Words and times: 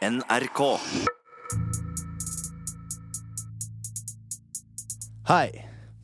NRK. 0.00 0.78
Hei, 5.28 5.50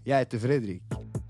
jeg 0.04 0.19
heter 0.21 0.42
Fredrik. 0.42 0.83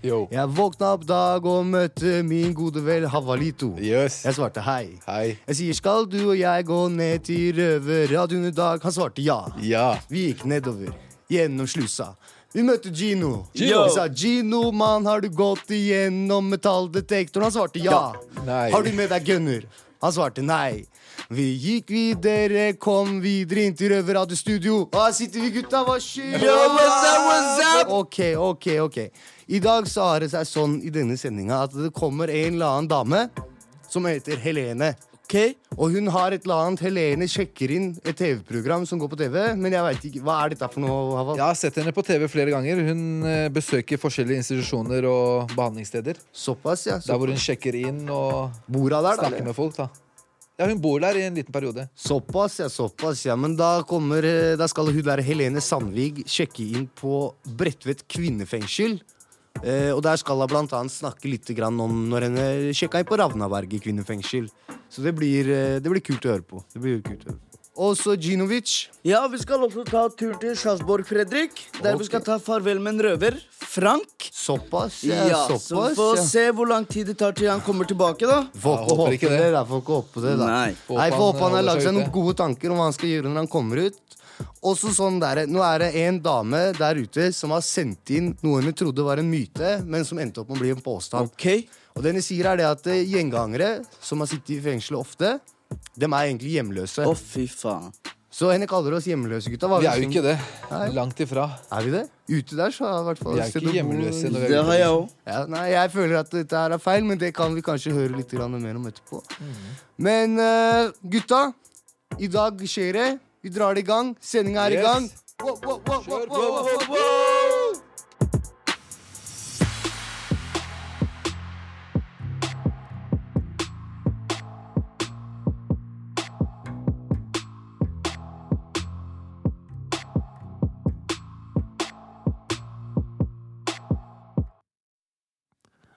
Yo. 0.03 0.25
Jeg 0.35 0.51
våkna 0.51 0.89
opp 0.97 1.05
dag 1.07 1.47
og 1.47 1.63
møtte 1.71 2.19
min 2.27 2.51
gode 2.57 2.83
vel 2.83 3.07
Havalito. 3.07 3.69
Yes. 3.79 4.19
Jeg 4.27 4.35
svarte 4.35 4.65
hei. 4.67 4.97
Hei. 5.07 5.37
Jeg 5.47 5.59
sier 5.61 5.79
skal 5.79 6.09
du 6.11 6.19
og 6.25 6.35
jeg 6.35 6.67
gå 6.67 6.81
ned 6.91 7.23
til 7.29 7.55
Røverradioen 7.55 8.51
i 8.51 8.53
dag? 8.59 8.83
Han 8.83 8.97
svarte 8.99 9.23
ja. 9.23 9.39
Ja. 9.63 9.87
Vi 10.11 10.27
gikk 10.33 10.43
nedover, 10.51 10.91
gjennom 11.31 11.71
slusa. 11.71 12.17
Vi 12.51 12.67
møtte 12.67 12.91
Gino. 12.91 13.45
Gino. 13.55 13.85
Vi 13.87 13.95
sa 13.95 14.09
'Gino, 14.11 14.73
mann, 14.75 15.07
har 15.07 15.23
du 15.23 15.31
gått 15.31 15.71
igjennom 15.71 16.51
metalldetektoren?' 16.51 17.47
Han 17.47 17.59
svarte 17.61 17.79
ja. 17.79 18.11
Nei. 18.43 18.71
Har 18.75 18.83
du 18.83 18.91
med 18.91 19.15
deg 19.15 19.23
gunner? 19.23 19.67
Han 20.03 20.13
svarte 20.13 20.43
nei. 20.45 20.85
Vi 21.33 21.47
gikk 21.57 21.89
videre, 21.89 22.67
kom 22.77 23.17
videre 23.23 23.65
inn 23.65 23.75
til 23.77 23.91
Røverradiostudio. 23.95 24.83
Her 24.93 25.15
sitter 25.17 25.41
vi, 25.41 25.49
gutta. 25.57 25.81
Hva 25.87 25.97
skjer? 26.03 26.37
Ok, 27.97 28.19
ok, 28.37 28.67
ok. 28.85 28.99
I 29.47 29.61
dag 29.63 29.89
så 29.89 30.11
har 30.11 30.23
det 30.23 30.31
seg 30.35 30.45
sånn 30.49 30.77
i 30.85 30.93
denne 30.93 31.17
sendinga 31.17 31.63
at 31.65 31.75
det 31.75 31.93
kommer 31.95 32.29
en 32.29 32.57
eller 32.59 32.77
annen 32.77 32.91
dame 32.91 33.25
som 33.89 34.05
heter 34.05 34.37
Helene. 34.43 34.93
Og 35.75 35.91
hun 35.91 36.07
har 36.13 36.31
et 36.31 36.45
eller 36.47 36.61
annet 36.63 36.81
Helene 36.85 37.27
sjekker 37.29 37.71
inn 37.75 37.87
et 38.07 38.15
TV-program 38.15 38.85
som 38.87 38.99
går 39.01 39.11
på 39.11 39.19
TV. 39.19 39.35
Men 39.59 39.75
jeg 39.75 39.83
vet 39.87 40.07
ikke, 40.09 40.23
hva 40.23 40.37
er 40.45 40.53
dette 40.53 40.69
for 40.71 40.83
noe? 40.83 41.17
Havald? 41.17 41.41
Jeg 41.41 41.45
har 41.45 41.59
sett 41.59 41.79
henne 41.81 41.93
på 41.95 42.03
TV 42.07 42.27
flere 42.31 42.53
ganger. 42.55 42.79
Hun 42.87 43.01
eh, 43.27 43.47
besøker 43.53 43.99
forskjellige 43.99 44.43
institusjoner 44.43 45.07
og 45.09 45.51
behandlingssteder. 45.55 46.21
Såpass, 46.31 46.87
ja. 46.87 46.99
Der 47.03 47.19
hvor 47.19 47.31
hun 47.33 47.41
sjekker 47.43 47.75
inn 47.75 48.05
og 48.07 48.55
bor 48.71 48.87
der, 48.93 49.03
snakker 49.19 49.35
eller? 49.41 49.49
med 49.51 49.57
folk. 49.57 49.75
da 49.75 49.89
Ja, 50.57 50.65
Hun 50.71 50.79
bor 50.81 51.03
der 51.03 51.19
i 51.19 51.27
en 51.27 51.35
liten 51.35 51.53
periode. 51.53 51.89
Såpass, 51.93 52.59
ja. 52.63 52.69
såpass, 52.71 53.25
ja 53.27 53.35
Men 53.35 53.55
da 53.59 53.83
kommer 53.85 54.23
eh, 54.25 54.55
Da 54.57 54.65
skal 54.71 54.89
hun 54.89 55.03
der 55.05 55.21
Helene 55.21 55.61
Sandvig 55.61 56.23
sjekke 56.25 56.65
inn 56.71 56.87
på 56.97 57.27
Bredtvet 57.59 58.07
kvinnefengsel. 58.07 59.01
Eh, 59.63 59.91
og 59.93 60.03
der 60.05 60.19
skal 60.21 60.43
hun 60.43 60.51
blant 60.51 60.73
annet 60.77 60.93
snakke 60.93 61.29
litt 61.31 61.49
om 61.67 62.05
når 62.11 62.29
henne 62.29 62.47
sjekka 62.77 63.01
inn 63.01 63.09
på 63.09 63.17
i 63.17 63.79
kvinnefengsel. 63.79 64.49
Så 64.89 65.03
det 65.03 65.15
blir, 65.15 65.49
eh, 65.49 65.79
det 65.79 65.89
blir 65.89 66.01
kult 66.01 66.25
å 66.25 66.33
høre 66.35 66.43
på. 66.43 66.63
Det 66.73 66.81
blir 66.81 67.01
kult 67.01 67.25
å 67.25 67.31
høre 67.31 67.39
på. 67.39 67.47
Og 67.77 67.93
så 67.93 68.15
Ginovic. 68.17 68.87
Ja, 69.05 69.19
vi 69.29 69.37
skal 69.37 69.61
også 69.61 69.83
ta 69.85 70.07
tur 70.09 70.33
til 70.41 70.55
Sjarsborg, 70.57 71.05
Fredrik. 71.05 71.59
Der 71.77 71.91
okay. 71.91 71.99
vi 71.99 72.07
skal 72.07 72.23
ta 72.25 72.39
farvel 72.41 72.79
med 72.81 72.95
en 72.95 73.03
røver. 73.05 73.37
Frank. 73.51 74.29
Såpass, 74.33 75.03
ja. 75.05 75.27
Ja, 75.29 75.43
så 75.61 75.83
vi 75.83 75.93
får 75.99 76.17
ja. 76.17 76.23
se 76.25 76.45
hvor 76.57 76.69
lang 76.71 76.87
tid 76.89 77.11
det 77.11 77.19
tar 77.21 77.37
til 77.37 77.51
han 77.51 77.61
kommer 77.61 77.85
tilbake, 77.85 78.25
da. 78.25 78.39
Får 78.57 78.81
ikke 78.81 78.97
håpe 78.97 79.11
det. 79.29 79.29
det. 79.29 79.51
da, 79.53 79.63
får 79.69 79.83
ikke 79.83 79.99
håpe 79.99 80.25
det 80.25 80.33
da. 80.39 80.47
Nei. 80.49 80.71
Nei, 80.89 81.09
får 81.13 81.25
håpe 81.27 81.45
han 81.45 81.57
har 81.59 81.67
lagd 81.69 81.85
seg 81.85 81.93
noen 81.99 82.09
gode 82.17 82.33
tanker 82.41 82.73
om 82.73 82.81
hva 82.81 82.89
han 82.89 82.97
skal 82.97 83.13
gjøre 83.13 83.29
når 83.29 83.43
han 83.43 83.51
kommer 83.59 83.83
ut. 83.85 84.16
Også 84.67 84.91
sånn 84.95 85.19
der, 85.21 85.45
Nå 85.49 85.61
er 85.65 85.85
det 85.85 85.91
en 86.03 86.19
dame 86.23 86.61
der 86.77 86.99
ute 86.99 87.29
som 87.35 87.53
har 87.55 87.63
sendt 87.65 88.11
inn 88.15 88.33
noe 88.45 88.63
hun 88.63 88.75
trodde 88.77 89.05
var 89.05 89.21
en 89.21 89.29
myte, 89.29 89.77
men 89.85 90.05
som 90.07 90.19
endte 90.21 90.43
opp 90.43 90.51
med 90.51 90.59
å 90.59 90.65
bli 90.65 90.73
en 90.75 90.83
påstand. 90.83 91.31
Okay. 91.33 91.65
Og 91.97 92.03
det 92.05 92.13
hun 92.17 92.25
sier 92.25 92.51
er 92.51 92.59
det 92.59 92.67
at 92.69 92.91
eh, 92.93 93.05
gjengangere 93.09 93.71
som 94.01 94.21
har 94.21 94.29
sittet 94.29 94.57
i 94.57 94.61
fengsel 94.61 94.99
ofte, 94.99 95.37
dem 95.97 96.13
er 96.13 96.29
egentlig 96.29 96.53
hjemløse. 96.57 97.07
Å, 97.07 97.17
fy 97.17 97.47
faen. 97.49 97.89
Så 98.37 98.51
henne 98.51 98.67
kaller 98.69 98.93
oss 98.93 99.07
hjemløse, 99.09 99.49
gutta. 99.49 99.69
Vi 99.81 99.87
er 99.89 99.97
jo 99.97 100.09
ikke 100.11 100.21
det. 100.21 100.35
Nei. 100.69 100.81
Langt 100.93 101.21
ifra. 101.23 101.47
Er 101.73 101.87
vi 101.87 101.93
det? 101.95 102.03
Ute 102.29 102.57
der, 102.59 102.73
så 102.75 102.85
har 102.85 103.05
hvert 103.07 103.21
fall 103.23 103.33
Vi 103.33 103.41
er 103.41 103.49
ikke 103.49 103.73
hjemløse 103.73 104.29
når 104.29 104.43
vi 104.43 104.49
Det 104.51 104.59
har 104.67 104.77
jeg 104.77 104.89
òg. 104.93 105.15
Ja, 105.25 105.39
nei, 105.49 105.63
jeg 105.71 105.93
føler 105.95 106.19
at 106.19 106.29
dette 106.35 106.59
her 106.61 106.75
er 106.75 106.83
feil, 106.83 107.07
men 107.07 107.21
det 107.23 107.31
kan 107.33 107.55
vi 107.57 107.63
kanskje 107.65 107.95
høre 107.95 108.13
litt 108.13 108.35
mer 108.37 108.77
om 108.77 108.85
etterpå. 108.91 109.23
Mm. 109.41 109.55
Men 110.05 110.37
uh, 110.37 110.91
gutta, 111.01 111.41
i 112.19 112.29
dag 112.29 112.61
skjer 112.61 112.99
det. 112.99 113.07
Vi 113.47 113.51
drar 113.53 113.73
det 113.73 113.79
i 113.79 113.83
gang. 113.87 114.09
Sendinga 114.19 114.65
er 114.67 114.73
i 114.75 114.79
gang. 114.83 115.05
Wow, 115.39 115.55
wow, 115.63 115.79
wow, 115.87 116.03
wow, 116.03 116.03
Kjør 116.03 116.27
wow, 116.27 116.65
wow, 116.67 116.81
wow. 116.91 117.79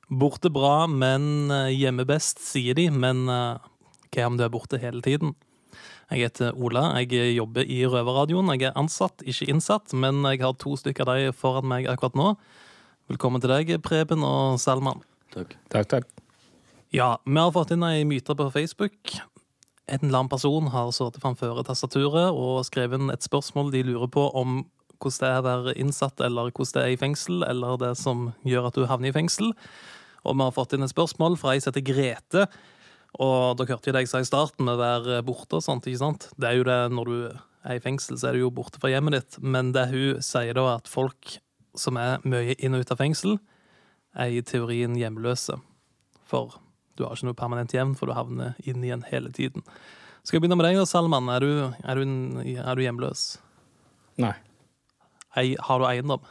Borte 0.06 0.54
bra, 0.54 0.86
men 0.86 1.50
eh, 1.50 1.74
hjemme 1.74 2.06
best, 2.06 2.38
sier 2.46 2.78
de. 2.78 2.92
Men 2.94 3.26
eh, 3.26 3.70
hva 4.14 4.30
om 4.30 4.38
du 4.38 4.46
er 4.46 4.54
borte 4.54 4.78
hele 4.78 5.02
tiden? 5.02 5.34
Jeg 6.10 6.24
heter 6.26 6.56
Ola, 6.58 6.88
jeg 6.98 7.36
jobber 7.36 7.68
i 7.70 7.84
Røverradioen. 7.86 8.48
Jeg 8.56 8.66
er 8.66 8.78
ansatt, 8.78 9.22
ikke 9.22 9.46
innsatt, 9.52 9.92
men 9.94 10.24
jeg 10.26 10.40
har 10.42 10.56
to 10.58 10.72
stykker 10.74 11.06
av 11.06 11.20
de 11.20 11.28
foran 11.30 11.68
meg 11.70 11.86
akkurat 11.86 12.16
nå. 12.18 12.32
Velkommen 13.12 13.42
til 13.42 13.52
deg, 13.52 13.70
Preben 13.84 14.24
og 14.26 14.58
Salman. 14.58 15.04
Takk. 15.30 15.54
Takk, 15.70 15.86
takk. 15.92 16.08
Ja, 16.90 17.12
vi 17.22 17.38
har 17.38 17.52
fått 17.54 17.70
inn 17.76 17.86
ei 17.86 18.02
myte 18.02 18.34
på 18.34 18.48
Facebook. 18.50 19.14
En 19.86 20.02
eller 20.02 20.24
annen 20.24 20.32
person 20.32 20.72
har 20.74 20.90
sittet 20.90 21.22
framfor 21.22 21.62
tastaturet 21.68 22.34
og 22.34 22.66
skrevet 22.66 22.98
inn 22.98 23.14
et 23.14 23.30
spørsmål 23.30 23.70
de 23.70 23.84
lurer 23.92 24.10
på 24.10 24.26
om 24.34 24.64
hvordan 24.98 25.22
det 25.22 25.30
er 25.30 25.38
å 25.38 25.46
være 25.46 25.76
innsatt, 25.78 26.26
eller 26.26 26.50
hvordan 26.50 26.74
det 26.74 26.82
er 26.88 26.96
i 26.96 26.98
fengsel, 26.98 27.46
eller 27.46 27.78
det 27.78 27.92
som 28.02 28.32
gjør 28.42 28.66
at 28.72 28.82
du 28.82 28.90
havner 28.90 29.14
i 29.14 29.14
fengsel. 29.14 29.54
Og 30.26 30.34
vi 30.34 30.42
har 30.42 30.58
fått 30.58 30.74
inn 30.74 30.82
et 30.82 30.90
spørsmål 30.90 31.38
fra 31.38 31.54
ei 31.54 31.62
som 31.62 31.70
heter 31.70 31.86
Grete. 31.86 32.48
Og 33.18 33.56
dere 33.58 33.74
hørte 33.74 33.90
jo 33.90 33.92
det 33.96 34.04
jeg 34.04 34.08
sa 34.12 34.20
i 34.22 34.28
starten, 34.28 34.64
med 34.64 34.76
å 34.78 34.80
være 34.80 35.22
borte 35.26 35.58
og 35.58 35.64
sånt, 35.66 35.86
ikke 35.90 35.98
sant? 36.04 36.28
Det 36.38 36.46
er 36.50 36.58
jo 36.60 36.66
det 36.68 36.78
når 36.94 37.10
du 37.10 37.16
er 37.66 37.76
i 37.76 37.82
fengsel, 37.82 38.16
så 38.16 38.30
er 38.30 38.36
du 38.38 38.44
jo 38.44 38.50
borte 38.54 38.78
fra 38.80 38.88
hjemmet 38.92 39.16
ditt. 39.18 39.38
Men 39.42 39.72
det 39.74 39.88
hun 39.90 40.20
sier 40.24 40.54
da, 40.56 40.68
at 40.78 40.88
folk 40.88 41.38
som 41.76 41.98
er 42.00 42.22
mye 42.24 42.54
inn 42.58 42.74
og 42.78 42.84
ut 42.86 42.92
av 42.94 43.00
fengsel, 43.02 43.38
er 44.18 44.30
i 44.34 44.40
teorien 44.42 44.94
hjemløse. 44.98 45.58
For 46.30 46.54
du 46.96 47.04
har 47.06 47.14
ikke 47.18 47.28
noe 47.30 47.38
permanent 47.38 47.74
hjem, 47.74 47.92
for 47.98 48.06
du 48.10 48.14
havner 48.16 48.54
inn 48.68 48.82
igjen 48.86 49.02
hele 49.10 49.30
tiden. 49.34 49.62
Skal 50.22 50.36
jeg 50.38 50.44
begynne 50.44 50.58
med 50.60 50.66
deg, 50.68 50.78
da, 50.80 50.86
Salman? 50.86 51.28
Er 51.32 51.40
du, 51.44 51.50
er 51.82 51.96
du, 51.98 52.02
en- 52.04 52.42
er 52.60 52.74
du 52.76 52.82
hjemløs? 52.84 53.38
Nei. 54.20 54.34
Ei, 55.38 55.54
har 55.62 55.78
du 55.80 55.86
eiendom? 55.88 56.22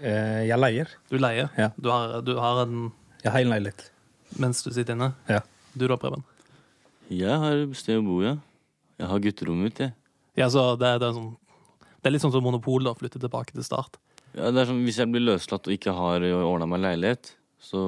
Eh, 0.00 0.46
jeg 0.48 0.58
leier. 0.60 0.90
Du 1.10 1.18
leier? 1.18 1.50
Ja. 1.58 1.70
Du, 1.76 1.90
har, 1.90 2.20
du 2.24 2.36
har 2.38 2.62
en 2.64 2.92
Jeg 3.24 3.32
har 3.34 3.40
en 3.44 3.50
leilighet. 3.52 3.90
mens 4.38 4.62
du 4.62 4.70
sitter 4.72 4.94
inne? 4.94 5.10
Ja. 5.28 5.40
Du 5.80 5.86
da, 5.88 5.96
Preben? 6.00 6.22
Jeg 7.10 7.40
har 7.42 7.64
sted 7.78 7.98
å 7.98 8.06
bo, 8.06 8.20
ja. 8.22 8.36
Jeg 9.00 9.08
har 9.10 9.22
gutterommet 9.24 9.70
mitt, 9.70 9.80
jeg. 9.80 9.94
Ja, 10.38 10.46
så 10.52 10.74
det, 10.78 10.92
det, 11.00 11.08
er 11.08 11.16
sånn, 11.16 11.32
det 11.98 12.10
er 12.10 12.14
litt 12.14 12.24
sånn 12.24 12.34
som 12.34 12.44
monopol, 12.44 12.84
da. 12.86 12.94
Flytte 12.98 13.22
tilbake 13.22 13.56
til 13.56 13.66
start. 13.66 13.96
Ja, 14.36 14.52
det 14.52 14.62
er 14.62 14.68
sånn, 14.68 14.84
Hvis 14.86 15.00
jeg 15.00 15.10
blir 15.10 15.24
løslatt 15.24 15.66
og 15.66 15.74
ikke 15.74 15.94
har 15.96 16.26
ordna 16.38 16.68
meg 16.70 16.84
leilighet, 16.84 17.32
så, 17.60 17.82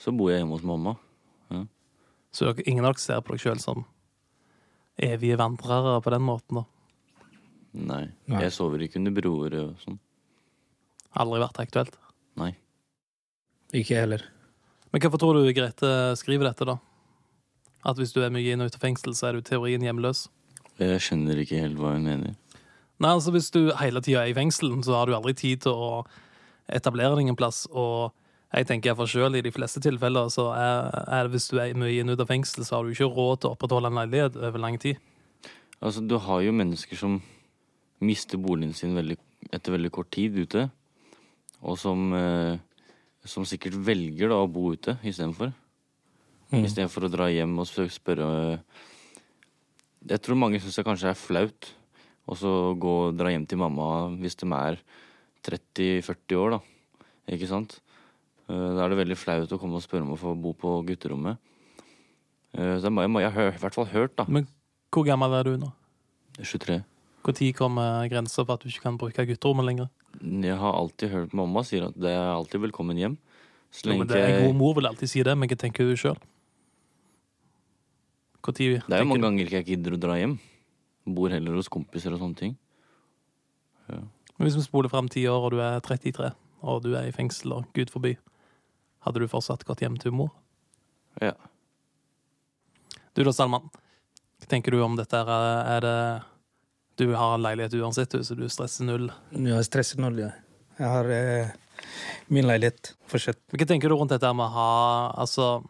så 0.00 0.12
bor 0.14 0.32
jeg 0.32 0.42
hjemme 0.42 0.58
hos 0.58 0.66
mamma. 0.66 0.98
Så 2.34 2.50
dere, 2.50 2.66
ingen 2.68 2.84
av 2.84 2.92
dere 2.94 3.02
ser 3.02 3.22
på 3.24 3.32
dere 3.34 3.42
sjøl 3.42 3.62
som 3.62 3.86
evige 4.98 5.38
vandrere 5.38 5.98
på 6.02 6.12
den 6.12 6.26
måten, 6.26 6.60
da. 6.60 6.66
Nei. 7.78 8.04
Nei. 8.26 8.42
Jeg 8.44 8.54
sover 8.56 8.82
ikke 8.84 8.98
under 9.00 9.14
broer 9.14 9.54
og 9.60 9.78
sånn. 9.84 9.98
Aldri 11.18 11.40
vært 11.42 11.60
aktuelt. 11.62 11.96
Nei. 12.38 12.52
Ikke 13.72 13.94
jeg 13.94 14.04
heller. 14.04 14.24
Men 14.92 15.02
hvorfor 15.04 15.20
tror 15.20 15.38
du 15.38 15.52
Grete 15.54 15.90
skriver 16.18 16.50
dette, 16.50 16.66
da? 16.68 16.78
At 17.86 17.98
hvis 17.98 18.12
du 18.14 18.22
er 18.24 18.32
mye 18.34 18.52
inn 18.52 18.62
og 18.62 18.70
ut 18.70 18.78
av 18.78 18.82
fengsel, 18.82 19.14
så 19.14 19.28
er 19.28 19.36
du 19.36 19.42
i 19.42 19.48
teorien 19.48 19.84
hjemløs? 19.84 20.26
Jeg 20.78 21.02
skjønner 21.02 21.42
ikke 21.42 21.60
helt 21.62 21.78
hva 21.78 21.94
hun 21.96 22.06
mener. 22.06 22.36
Nei, 22.98 23.10
altså 23.12 23.30
Hvis 23.34 23.50
du 23.54 23.70
hele 23.78 24.02
tida 24.02 24.24
er 24.24 24.32
i 24.32 24.36
fengselen, 24.36 24.82
så 24.82 24.96
har 24.98 25.06
du 25.06 25.14
aldri 25.14 25.34
tid 25.38 25.62
til 25.66 25.74
å 25.74 25.90
etablere 26.68 27.14
deg 27.18 27.30
en 27.30 27.38
plass. 27.38 27.64
Og 27.70 28.10
jeg 28.54 28.66
tenker 28.66 28.96
for 28.98 29.10
selv, 29.10 29.38
i 29.38 29.44
de 29.44 29.52
fleste 29.54 29.82
tilfeller, 29.84 30.30
så 30.34 30.48
er, 30.56 30.90
er 31.06 31.26
det 31.26 31.36
hvis 31.36 31.50
du 31.52 31.58
er 31.62 31.76
mye 31.78 32.00
inn 32.00 32.10
og 32.10 32.18
ut 32.18 32.24
av 32.24 32.30
fengsel, 32.32 32.66
så 32.66 32.78
har 32.78 32.86
du 32.86 32.94
ikke 32.94 33.10
råd 33.10 33.42
til 33.42 33.50
å 33.50 33.54
opprettholde 33.54 33.92
en 33.92 34.00
leilighet 34.00 34.38
over 34.40 34.62
lang 34.62 34.78
tid. 34.82 34.98
Altså, 35.78 36.02
du 36.02 36.16
har 36.18 36.42
jo 36.42 36.56
mennesker 36.56 36.98
som 36.98 37.20
mister 38.02 38.40
boligen 38.42 38.74
sin 38.74 38.96
veldig, 38.98 39.18
etter 39.52 39.74
veldig 39.74 39.92
kort 39.94 40.10
tid 40.14 40.38
ute. 40.38 40.66
Og 41.62 41.78
som, 41.78 42.12
eh, 42.14 42.58
som 43.24 43.46
sikkert 43.46 43.78
velger 43.86 44.30
da 44.30 44.42
å 44.42 44.50
bo 44.50 44.72
ute 44.74 44.98
istedenfor. 45.02 45.52
Mm. 46.48 46.62
Istedenfor 46.64 47.04
å 47.04 47.10
dra 47.12 47.26
hjem 47.28 47.58
og 47.60 47.66
spørre 47.68 48.28
eh, 48.54 48.60
Jeg 50.08 50.22
tror 50.24 50.38
mange 50.40 50.60
syns 50.62 50.78
det 50.78 50.86
kanskje 50.86 51.10
er 51.10 51.18
flaut 51.18 51.74
å 52.28 52.36
så 52.36 52.52
gå 52.76 52.94
og 53.08 53.18
dra 53.18 53.32
hjem 53.32 53.44
til 53.48 53.60
mamma 53.60 54.08
hvis 54.20 54.36
de 54.40 54.48
er 54.52 54.78
30-40 55.44 56.36
år, 56.40 56.56
da. 56.56 57.04
Ikke 57.36 57.48
sant? 57.48 57.78
Eh, 58.48 58.68
Da 58.76 58.84
er 58.84 58.92
det 58.92 59.00
veldig 59.02 59.18
flaut 59.20 59.52
å 59.52 59.60
komme 59.60 59.76
og 59.80 59.84
spørre 59.84 60.04
om 60.06 60.14
å 60.16 60.20
få 60.20 60.34
bo 60.36 60.54
på 60.56 60.78
gutterommet. 60.88 61.36
Eh, 62.54 62.76
Så 62.78 62.88
det 62.88 62.92
må, 62.92 63.20
jeg, 63.20 63.32
har 63.32 63.52
i 63.52 63.60
hvert 63.60 63.74
fall 63.76 63.90
hørt, 63.92 64.16
da. 64.16 64.24
Men 64.28 64.48
hvor 64.92 65.04
gammel 65.04 65.36
er 65.36 65.44
du 65.44 65.56
nå? 65.56 65.72
23. 66.40 66.80
Når 67.28 67.52
kommer 67.52 68.08
grensa 68.08 68.44
for 68.44 68.54
at 68.54 68.62
du 68.62 68.68
ikke 68.70 68.86
kan 68.86 68.96
bruke 68.96 69.26
gutterommet 69.26 69.66
lenger? 69.66 69.88
Jeg 70.24 70.56
har 70.56 70.72
alltid 70.72 71.10
hørt 71.12 71.34
mamma 71.36 71.60
sier 71.60 71.90
at 71.90 71.96
det 71.98 72.08
er 72.08 72.32
alltid 72.32 72.62
velkommen 72.62 72.96
hjem. 72.96 73.18
Så 73.70 73.90
Jo, 73.92 73.98
men 73.98 74.08
det, 74.08 74.16
En 74.16 74.46
god 74.46 74.56
mor 74.56 74.74
vil 74.74 74.86
alltid 74.86 75.10
si 75.10 75.22
det, 75.22 75.36
men 75.36 75.48
hva 75.48 75.56
tenker 75.60 75.84
du 75.84 75.96
sjøl? 75.96 76.16
Hvor 78.44 78.54
tid 78.54 78.80
Det 78.86 78.94
er 78.96 79.02
jo 79.02 79.08
mange 79.10 79.24
ganger 79.26 79.46
ikke 79.48 79.60
jeg 79.62 79.68
gidder 79.72 79.96
å 79.96 80.00
dra 80.00 80.16
hjem. 80.18 80.38
Bor 81.08 81.32
heller 81.32 81.56
hos 81.58 81.70
kompiser 81.72 82.14
og 82.14 82.20
sånne 82.22 82.38
ting. 82.38 82.56
Men 83.88 84.46
Hvis 84.46 84.56
vi 84.58 84.62
spoler 84.66 84.92
fram 84.92 85.08
ti 85.10 85.24
år, 85.26 85.48
og 85.48 85.54
du 85.56 85.60
er 85.64 85.80
33, 85.82 86.30
og 86.62 86.82
du 86.84 86.92
er 86.94 87.08
i 87.08 87.14
fengsel, 87.14 87.56
og 87.56 87.70
gud 87.74 87.90
forby, 87.90 88.14
hadde 89.06 89.22
du 89.22 89.30
fortsatt 89.30 89.64
gått 89.66 89.82
hjem 89.82 89.96
til 89.98 90.14
mor? 90.14 90.30
Ja. 91.22 91.32
Du 93.16 93.24
da, 93.26 93.32
Salman. 93.34 93.66
Hva 94.38 94.50
tenker 94.52 94.70
du 94.74 94.82
om 94.84 94.94
dette? 94.98 95.18
her? 95.18 95.30
Er 95.76 95.80
det 95.82 95.96
Du 96.98 97.14
har 97.14 97.34
en 97.34 97.42
leilighet 97.42 97.74
uansett, 97.78 98.14
så 98.26 98.34
du 98.34 98.48
stresser 98.50 98.84
null. 98.86 99.08
Jeg 99.32 99.66
stresser 99.66 100.00
null, 100.02 100.18
ja. 100.18 100.32
Jeg 100.78 100.86
har 100.90 101.10
eh, 101.10 101.50
min 102.30 102.46
leilighet 102.46 102.92
fortsatt. 103.10 103.38
Hva 103.54 103.66
tenker 103.66 103.90
du 103.90 103.94
rundt 103.94 104.10
dette 104.14 104.30
med 104.34 104.46
å 104.46 104.54
ha 104.54 104.70
Altså, 105.18 105.62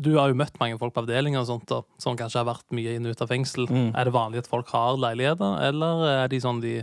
du 0.00 0.14
har 0.16 0.30
jo 0.30 0.38
møtt 0.38 0.56
mange 0.60 0.78
folk 0.80 0.94
på 0.96 1.02
avdelinger 1.04 1.42
og 1.42 1.48
sånt, 1.48 1.66
da, 1.70 1.82
som 2.00 2.16
kanskje 2.18 2.40
har 2.40 2.48
vært 2.48 2.66
mye 2.74 2.96
inn 2.96 3.06
og 3.06 3.14
ut 3.14 3.22
av 3.24 3.30
fengsel. 3.30 3.68
Mm. 3.70 3.90
Er 3.92 4.08
det 4.08 4.14
vanlig 4.14 4.42
at 4.42 4.48
folk 4.50 4.70
har 4.74 4.98
leiligheter, 5.00 5.60
eller 5.68 6.06
er 6.14 6.32
de 6.32 6.40
sånn 6.42 6.62
de, 6.64 6.80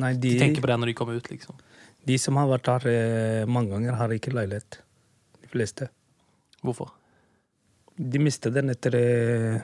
Nei, 0.00 0.14
de 0.14 0.36
de, 0.36 0.38
tenker 0.38 0.62
på 0.62 0.70
det 0.70 0.78
når 0.78 0.92
de 0.92 0.96
kommer 1.00 1.18
ut, 1.18 1.30
liksom? 1.32 1.58
de 2.08 2.16
som 2.18 2.38
har 2.40 2.48
vært 2.50 2.70
her 2.70 2.86
eh, 2.90 3.48
mange 3.50 3.74
ganger, 3.74 3.96
har 3.98 4.14
ikke 4.14 4.32
leilighet. 4.34 4.80
De 5.42 5.50
fleste. 5.52 5.90
Hvorfor? 6.64 6.94
De 7.96 8.20
mister 8.22 8.52
den 8.54 8.72
etter 8.72 8.96
eh, 8.96 9.60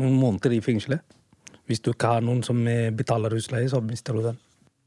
noen 0.00 0.18
måneder 0.18 0.56
i 0.56 0.62
fengselet. 0.64 1.04
Hvis 1.66 1.82
du 1.82 1.92
ikke 1.92 2.16
har 2.16 2.26
noen 2.26 2.42
som 2.46 2.58
eh, 2.70 2.90
betaler 2.94 3.34
husleie, 3.34 3.68
så 3.70 3.82
mister 3.84 4.16
du 4.16 4.24
den. 4.26 4.40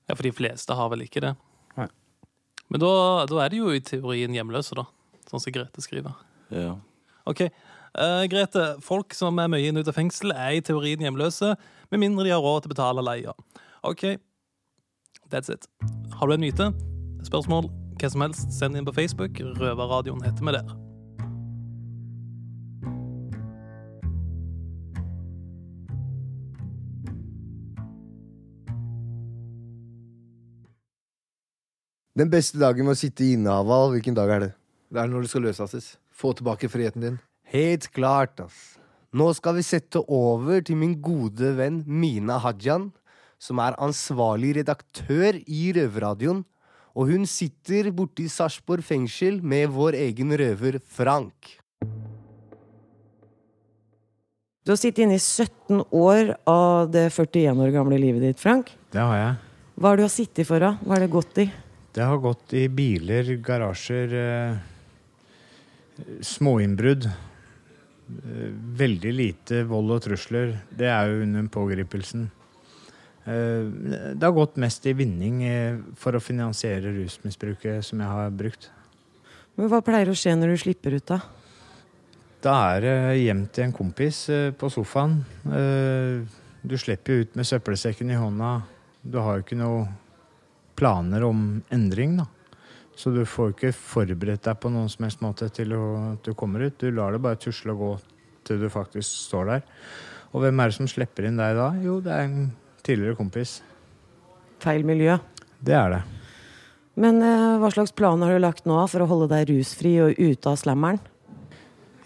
Ja, 0.10 0.16
for 0.16 0.26
de 0.26 0.36
fleste 0.36 0.76
har 0.76 0.92
vel 0.92 1.06
ikke 1.06 1.24
det. 1.24 1.34
Nei. 1.78 1.88
Men 2.70 2.84
da, 2.84 2.94
da 3.30 3.44
er 3.44 3.54
de 3.54 3.62
jo 3.62 3.74
i 3.74 3.84
teorien 3.84 4.36
hjemløse, 4.36 4.78
da. 4.78 4.88
Sånn 5.30 5.44
som 5.44 5.54
Grete 5.54 5.84
skriver. 5.86 6.16
ja. 6.50 6.78
Ok, 7.30 7.44
uh, 7.46 8.24
Grete. 8.31 8.64
Folk 8.81 9.14
som 9.14 9.38
er 9.38 9.52
mye 9.52 9.70
inn 9.70 9.78
ut 9.78 9.88
av 9.88 9.94
fengsel, 9.94 10.34
er 10.34 10.58
i 10.58 10.64
teorien 10.66 11.04
hjemløse, 11.04 11.54
med 11.92 12.02
mindre 12.02 12.26
de 12.26 12.34
har 12.34 12.42
råd 12.42 12.64
til 12.66 12.72
å 12.72 12.74
betale 12.74 13.06
leia. 13.06 13.36
Ok, 13.86 14.18
that's 15.30 15.54
it. 15.54 15.70
Har 16.18 16.28
du 16.28 16.34
en 16.34 16.42
myte? 16.42 16.72
Spørsmål? 17.28 17.70
Hva 18.00 18.10
som 18.10 18.24
helst, 18.24 18.52
send 18.56 18.80
inn 18.80 18.88
på 18.88 18.96
Facebook. 18.96 19.38
Røverradioen 19.60 20.24
heter 20.26 20.48
vi 20.48 20.56
der. 20.58 20.78
Den 32.20 32.31
beste 32.31 32.60
dagen 32.60 32.84
med 32.84 32.98
å 32.98 33.00
sitte 33.00 33.24
i 33.24 33.36
innehaval, 33.38 33.94
hvilken 33.94 34.18
dag 34.18 34.31
er 34.34 34.42
det? 34.44 34.56
Det 34.90 34.98
er 35.02 35.10
når 35.10 35.26
du 35.26 35.30
skal 35.30 35.46
løslates. 35.46 35.96
Få 36.10 36.34
tilbake 36.34 36.70
friheten 36.72 37.04
din. 37.04 37.18
Helt 37.54 37.88
klart, 37.94 38.40
ass. 38.42 38.80
Nå 39.14 39.32
skal 39.38 39.56
vi 39.58 39.66
sette 39.66 40.02
over 40.06 40.62
til 40.66 40.78
min 40.78 40.96
gode 41.02 41.56
venn 41.58 41.84
Mina 41.86 42.38
Hajan, 42.42 42.92
som 43.42 43.62
er 43.62 43.78
ansvarlig 43.82 44.56
redaktør 44.60 45.38
i 45.46 45.70
Røverradioen. 45.78 46.44
Og 46.98 47.10
hun 47.10 47.26
sitter 47.30 47.92
borte 47.96 48.26
i 48.26 48.30
Sarpsborg 48.30 48.86
fengsel 48.86 49.40
med 49.46 49.70
vår 49.74 49.98
egen 49.98 50.34
røver 50.38 50.80
Frank. 50.82 51.56
Du 54.66 54.74
har 54.74 54.78
sittet 54.82 55.06
inne 55.06 55.18
i 55.18 55.22
17 55.22 55.86
år 55.96 56.34
av 56.50 56.90
det 56.94 57.08
41 57.14 57.62
år 57.62 57.72
gamle 57.74 57.98
livet 58.02 58.26
ditt, 58.26 58.42
Frank. 58.42 58.74
Det 58.94 59.02
har 59.02 59.16
jeg. 59.18 59.38
Hva 59.80 59.94
har 59.94 60.02
du 60.02 60.10
sittet 60.12 60.50
for, 60.50 60.62
da? 60.62 60.76
Hva 60.84 60.98
har 60.98 61.06
det 61.06 61.14
gått 61.14 61.40
i? 61.42 61.48
Det 61.96 62.06
har 62.06 62.20
gått 62.22 62.54
i 62.58 62.68
biler, 62.70 63.32
garasjer, 63.42 64.14
eh, 64.14 64.60
småinnbrudd. 66.22 67.10
Eh, 68.10 68.50
veldig 68.80 69.13
lite 69.13 69.63
vold 69.69 69.94
og 69.94 70.04
trusler. 70.07 70.56
Det 70.69 70.90
er 70.90 71.12
jo 71.12 71.24
under 71.25 71.50
pågripelsen. 71.54 72.30
Eh, 73.25 73.66
det 74.16 74.25
har 74.25 74.36
gått 74.36 74.57
mest 74.62 74.86
i 74.90 74.96
vinning 74.98 75.44
eh, 75.46 75.78
for 76.00 76.18
å 76.18 76.24
finansiere 76.24 76.94
rusmisbruket 76.96 77.86
som 77.86 78.01
jeg 78.01 78.10
har 78.10 78.34
brukt. 78.34 78.69
Men 79.56 79.69
hva 79.69 79.84
pleier 79.86 80.10
å 80.10 80.18
skje 80.18 80.34
når 80.40 80.56
du 80.56 80.63
slipper 80.63 80.98
ut, 80.98 81.06
da? 81.06 81.19
Da 82.40 82.56
er 82.74 82.86
det 82.86 82.98
hjem 83.19 83.45
til 83.52 83.66
en 83.66 83.75
kompis 83.75 84.22
på 84.56 84.69
sofaen. 84.72 85.18
Du 86.63 86.75
slipper 86.80 87.12
jo 87.12 87.25
ut 87.25 87.34
med 87.36 87.48
søppelsekken 87.50 88.13
i 88.13 88.19
hånda. 88.19 88.54
Du 89.04 89.18
har 89.19 89.36
jo 89.36 89.44
ikke 89.44 89.57
noen 89.60 89.90
planer 90.80 91.25
om 91.28 91.42
endring, 91.75 92.16
da. 92.22 92.30
Så 93.00 93.13
du 93.16 93.22
får 93.24 93.54
ikke 93.54 93.72
forberedt 93.75 94.44
deg 94.44 94.60
på 94.60 94.72
noen 94.74 94.90
som 94.92 95.06
helst 95.06 95.22
måte 95.24 95.48
til 95.56 95.72
at 95.78 96.25
du 96.25 96.34
kommer 96.36 96.66
ut. 96.68 96.75
Du 96.81 96.92
lar 96.92 97.16
det 97.16 97.22
bare 97.24 97.40
tusle 97.40 97.72
og 97.72 97.84
gå 97.84 97.92
til 98.48 98.60
du 98.60 98.68
faktisk 98.72 99.07
står 99.30 99.54
der. 99.54 99.68
Og 100.34 100.44
hvem 100.44 100.60
er 100.60 100.69
det 100.69 100.78
som 100.78 100.90
slipper 100.90 101.30
inn 101.30 101.40
deg 101.40 101.56
da? 101.57 101.69
Jo, 101.80 102.00
det 102.04 102.12
er 102.12 102.28
en 102.28 102.50
tidligere 102.84 103.16
kompis. 103.18 103.60
Feil 104.60 104.84
miljø. 104.88 105.16
Det 105.63 105.75
er 105.80 105.96
det. 105.96 106.01
Men 107.00 107.22
eh, 107.24 107.56
hva 107.62 107.72
slags 107.72 107.96
plan 107.96 108.19
har 108.25 108.36
du 108.36 108.42
lagt 108.44 108.68
nå 108.68 108.81
for 108.92 109.06
å 109.06 109.07
holde 109.07 109.30
deg 109.31 109.48
rusfri 109.54 109.95
og 110.04 110.19
ute 110.19 110.52
av 110.52 110.60
slammeren? 110.60 111.00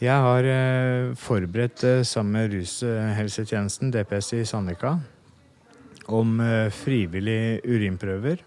Jeg 0.03 0.19
har 0.19 0.45
eh, 0.45 1.13
forberedt 1.17 1.83
eh, 1.87 2.01
sammen 2.05 2.37
med 2.37 2.53
rushelsetjenesten, 2.53 3.91
DPS 3.93 4.33
i 4.35 4.45
Sandvika, 4.45 4.97
om 6.11 6.39
eh, 6.43 6.67
frivillig 6.75 7.63
urinprøver. 7.63 8.43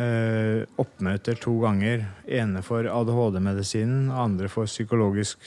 Eh, 0.00 0.62
oppmøter 0.80 1.36
to 1.40 1.58
ganger. 1.60 2.06
Ene 2.24 2.62
for 2.64 2.86
ADHD-medisinen, 2.88 4.08
andre 4.14 4.48
for 4.48 4.70
psykologisk 4.70 5.42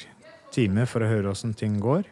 time 0.54 0.86
for 0.90 1.02
å 1.02 1.10
høre 1.10 1.32
åssen 1.32 1.56
ting 1.58 1.80
går. 1.82 2.06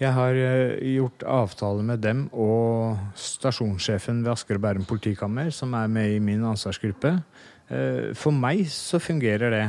Jeg 0.00 0.14
har 0.16 0.38
eh, 0.38 0.78
gjort 0.94 1.26
avtale 1.28 1.84
med 1.84 2.00
dem 2.00 2.24
og 2.32 2.96
stasjonssjefen 3.18 4.22
ved 4.24 4.32
Asker 4.32 4.56
og 4.56 4.64
Bærum 4.64 4.88
politikammer, 4.88 5.52
som 5.52 5.76
er 5.76 5.92
med 5.92 6.14
i 6.14 6.22
min 6.24 6.46
ansvarsgruppe. 6.48 7.16
Eh, 7.68 8.10
For 8.16 8.32
meg 8.32 8.64
så 8.72 9.02
fungerer 9.02 9.52
det 9.52 9.64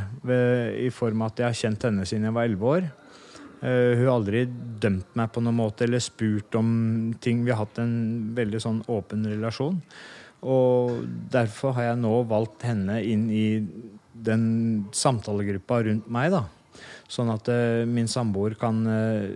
i 0.86 0.90
form 0.94 1.26
av 1.26 1.34
at 1.34 1.44
jeg 1.44 1.50
har 1.50 1.62
kjent 1.66 1.88
henne 1.90 2.08
siden 2.08 2.30
jeg 2.30 2.38
var 2.38 2.48
11 2.48 2.74
år. 2.78 2.90
Eh, 3.60 3.92
Hun 3.98 4.08
har 4.08 4.16
aldri 4.16 4.48
dømt 4.48 5.16
meg 5.20 5.36
på 5.36 5.44
noen 5.44 5.60
måte 5.60 5.84
eller 5.84 6.00
spurt 6.04 6.56
om 6.56 7.14
ting. 7.20 7.44
Vi 7.44 7.52
har 7.52 7.66
hatt 7.66 7.84
en 7.84 7.96
veldig 8.38 8.64
sånn 8.64 8.84
åpen 8.88 9.28
relasjon. 9.28 9.82
Og 10.44 11.04
derfor 11.32 11.76
har 11.78 11.92
jeg 11.92 12.02
nå 12.04 12.14
valgt 12.28 12.66
henne 12.68 13.00
inn 13.08 13.30
i 13.32 13.48
den 14.14 14.46
samtalegruppa 14.96 15.82
rundt 15.88 16.10
meg, 16.12 16.34
da. 16.34 16.46
Sånn 17.12 17.32
at 17.34 17.50
uh, 17.52 17.84
min 17.88 18.10
samboer 18.10 18.56
kan 18.60 18.80
uh, 18.88 19.30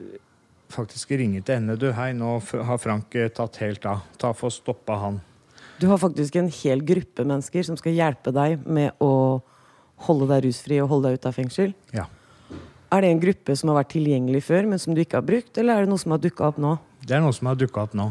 faktisk 0.74 1.14
ringe 1.20 1.42
til 1.46 1.60
henne. 1.60 1.78
Du, 1.80 1.90
hei, 1.96 2.12
nå 2.18 2.38
har 2.42 2.82
Frank 2.82 3.16
uh, 3.16 3.28
tatt 3.34 3.60
helt 3.64 3.88
av. 3.90 4.06
Ta 4.20 4.34
Få 4.36 4.52
stoppa 4.54 5.00
han. 5.04 5.22
Du 5.78 5.86
har 5.92 6.00
faktisk 6.02 6.36
en 6.40 6.50
hel 6.50 6.82
gruppe 6.86 7.26
mennesker 7.28 7.66
som 7.68 7.78
skal 7.78 7.94
hjelpe 7.94 8.34
deg 8.34 8.64
med 8.66 8.98
å 9.04 9.40
holde 10.08 10.30
deg 10.32 10.48
rusfri 10.48 10.80
og 10.82 10.90
holde 10.94 11.12
deg 11.12 11.20
ute 11.20 11.30
av 11.30 11.38
fengsel. 11.38 11.76
Ja. 11.94 12.08
Er 12.94 13.04
det 13.04 13.12
en 13.12 13.22
gruppe 13.22 13.56
som 13.60 13.70
har 13.70 13.82
vært 13.82 13.92
tilgjengelig 13.94 14.46
før, 14.48 14.70
men 14.72 14.82
som 14.82 14.96
du 14.96 15.04
ikke 15.04 15.20
har 15.20 15.28
brukt, 15.28 15.58
eller 15.60 15.76
er 15.76 15.86
det 15.86 15.92
noe 15.92 16.02
som 16.02 16.16
har 16.16 16.22
dukka 16.24 16.48
opp 16.50 16.62
nå? 16.62 16.78
Det 17.04 17.18
er 17.18 17.22
noe 17.24 17.36
som 17.36 17.50
har 17.52 17.60
dukka 17.60 17.84
opp 17.84 17.98
nå. 17.98 18.08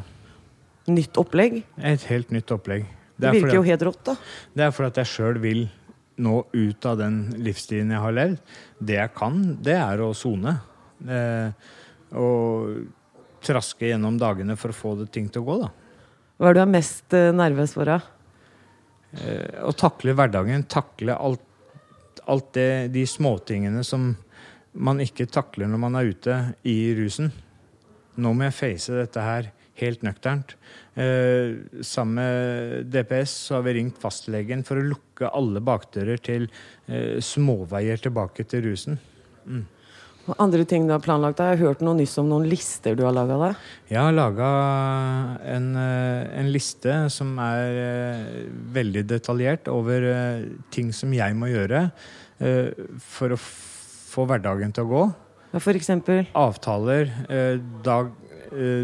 Nytt 0.87 1.19
opplegg? 1.19 1.61
Et 1.83 2.07
helt 2.11 2.31
nytt 2.35 2.53
opplegg. 2.55 2.87
Det 3.17 3.25
det 3.25 3.33
virker 3.39 3.59
jo 3.59 3.65
helt 3.67 3.85
rått, 3.89 4.03
da. 4.07 4.15
Det 4.55 4.67
er 4.67 4.75
fordi 4.75 4.93
at 4.93 5.01
jeg 5.03 5.13
sjøl 5.15 5.41
vil 5.43 5.65
nå 6.23 6.37
ut 6.53 6.87
av 6.89 7.01
den 7.01 7.17
livsstilen 7.43 7.93
jeg 7.93 8.03
har 8.05 8.15
levd. 8.17 8.37
Det 8.79 8.99
jeg 8.99 9.13
kan, 9.17 9.41
det 9.65 9.77
er 9.79 10.03
å 10.05 10.13
sone. 10.17 10.53
Eh, 11.09 11.73
og 12.17 13.41
traske 13.45 13.91
gjennom 13.91 14.19
dagene 14.21 14.57
for 14.59 14.73
å 14.73 14.77
få 14.77 14.95
det 15.01 15.09
ting 15.15 15.31
til 15.33 15.45
å 15.45 15.49
gå, 15.49 15.57
da. 15.65 15.73
Hva 16.37 16.51
er 16.51 16.57
du 16.57 16.63
er 16.63 16.71
mest 16.71 17.17
eh, 17.17 17.33
nervøs 17.35 17.75
for? 17.77 17.89
da? 17.89 17.99
Eh, 19.17 19.65
å 19.65 19.73
takle 19.77 20.15
hverdagen, 20.17 20.67
takle 20.69 21.17
alt, 21.17 22.23
alt 22.29 22.53
det, 22.57 22.71
de 22.95 23.07
småtingene 23.09 23.85
som 23.87 24.13
man 24.77 25.01
ikke 25.01 25.29
takler 25.33 25.71
når 25.73 25.81
man 25.81 25.97
er 25.97 26.13
ute 26.13 26.39
i 26.69 26.79
rusen. 26.99 27.31
Nå 28.21 28.33
må 28.37 28.49
jeg 28.49 28.57
face 28.57 28.97
dette 28.97 29.25
her 29.25 29.51
helt 29.81 30.05
nøkternt. 30.07 30.57
Eh, 30.97 31.57
sammen 31.85 32.17
med 32.17 32.91
DPS 32.93 33.33
så 33.49 33.59
har 33.59 33.67
vi 33.67 33.77
ringt 33.77 33.99
fastlegen 34.01 34.65
for 34.65 34.81
å 34.81 34.89
lukke 34.95 35.29
alle 35.29 35.61
bakdører 35.61 36.21
til 36.25 36.47
eh, 36.89 37.19
småveier 37.21 38.01
tilbake 38.01 38.47
til 38.49 38.65
rusen. 38.71 39.01
Mm. 39.47 39.65
andre 40.43 40.65
ting 40.67 40.89
du 40.89 40.95
har 40.95 41.03
planlagt? 41.05 41.39
Jeg 41.39 41.55
har 41.55 41.69
hørt 41.69 41.83
noe 41.85 41.95
nyss 41.99 42.17
om 42.19 42.31
noen 42.31 42.49
lister 42.51 42.97
du 42.99 43.05
har 43.07 43.15
laga 43.15 43.37
deg. 43.43 43.61
Jeg 43.93 44.01
har 44.03 44.17
laga 44.17 44.49
en, 45.55 45.69
eh, 45.77 46.41
en 46.41 46.51
liste 46.51 46.97
som 47.15 47.37
er 47.39 47.81
eh, 47.85 48.41
veldig 48.75 49.05
detaljert 49.07 49.69
over 49.69 50.09
eh, 50.11 50.49
ting 50.75 50.91
som 50.97 51.13
jeg 51.15 51.37
må 51.37 51.53
gjøre 51.53 51.91
for 53.01 53.33
å 53.33 53.37
få 53.41 54.27
hverdagen 54.29 54.75
til 54.77 54.85
å 54.85 54.91
gå. 54.91 55.05
For 55.57 55.79
eksempel? 55.79 56.27
Avtaler. 56.37 57.09
Dag, 57.87 58.11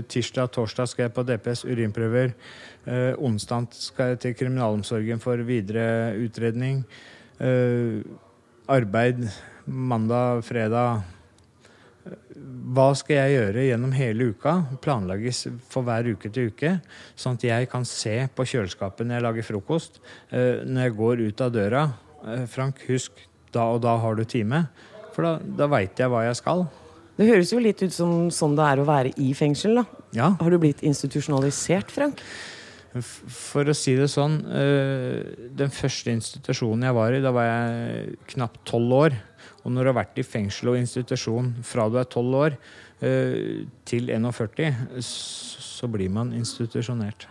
tirsdag, 0.08 0.50
torsdag 0.54 0.88
skal 0.90 1.06
jeg 1.06 1.14
på 1.16 1.24
DPS 1.26 1.64
urinprøver. 1.68 2.34
Eh, 2.82 3.14
onsdag 3.22 3.70
skal 3.78 4.12
jeg 4.12 4.20
til 4.22 4.36
kriminalomsorgen 4.40 5.20
for 5.22 5.38
videre 5.46 6.16
utredning. 6.18 6.82
Eh, 7.38 8.02
arbeid 8.68 9.28
mandag, 9.66 10.42
fredag. 10.44 11.02
hva 12.74 12.88
skal 12.98 13.14
jeg 13.14 13.34
gjøre 13.36 13.64
gjennom 13.68 13.92
hele 13.94 14.32
uka? 14.34 14.52
Planlegges 14.82 15.44
for 15.70 15.86
hver 15.86 16.08
uke 16.10 16.32
til 16.32 16.50
uke. 16.50 16.80
Sånn 17.14 17.38
at 17.38 17.44
jeg 17.46 17.68
kan 17.70 17.84
se 17.86 18.16
på 18.34 18.42
kjøleskapet 18.42 19.06
når 19.06 19.14
jeg 19.14 19.26
lager 19.28 19.46
frokost. 19.46 20.00
Eh, 20.30 20.64
når 20.66 20.88
jeg 20.88 20.96
går 20.98 21.22
ut 21.28 21.40
av 21.40 21.52
døra. 21.54 21.84
Eh, 22.26 22.46
Frank, 22.46 22.82
husk, 22.88 23.12
da 23.52 23.70
og 23.70 23.82
da 23.82 23.96
har 24.02 24.18
du 24.18 24.24
time. 24.24 24.66
For 25.14 25.22
da, 25.22 25.38
da 25.38 25.70
veit 25.70 25.98
jeg 25.98 26.10
hva 26.10 26.24
jeg 26.26 26.40
skal. 26.40 26.66
Det 27.18 27.28
høres 27.28 27.52
jo 27.52 27.60
litt 27.60 27.82
ut 27.84 27.92
som 27.92 28.30
sånn 28.32 28.56
det 28.56 28.64
er 28.64 28.80
å 28.80 28.88
være 28.88 29.12
i 29.20 29.32
fengsel, 29.36 29.82
da. 29.82 29.84
Ja. 30.16 30.30
Har 30.40 30.52
du 30.52 30.58
blitt 30.62 30.82
institusjonalisert, 30.86 31.92
Frank? 31.92 32.22
For 32.92 33.68
å 33.68 33.74
si 33.76 33.94
det 33.96 34.08
sånn, 34.12 34.38
eh, 34.52 35.48
den 35.56 35.72
første 35.72 36.12
institusjonen 36.12 36.84
jeg 36.88 36.96
var 36.96 37.16
i, 37.16 37.22
da 37.24 37.32
var 37.32 37.48
jeg 37.48 38.16
knapt 38.34 38.64
tolv 38.68 38.96
år. 38.98 39.18
Og 39.62 39.72
når 39.72 39.84
du 39.84 39.90
har 39.92 40.00
vært 40.02 40.18
i 40.20 40.26
fengsel 40.26 40.72
og 40.72 40.80
institusjon 40.80 41.52
fra 41.64 41.86
du 41.88 42.00
er 42.00 42.08
tolv 42.10 42.36
år 42.36 42.56
eh, 43.00 43.64
til 43.88 44.12
41, 44.12 44.98
så 45.04 45.88
blir 45.88 46.12
man 46.12 46.34
institusjonert. 46.36 47.28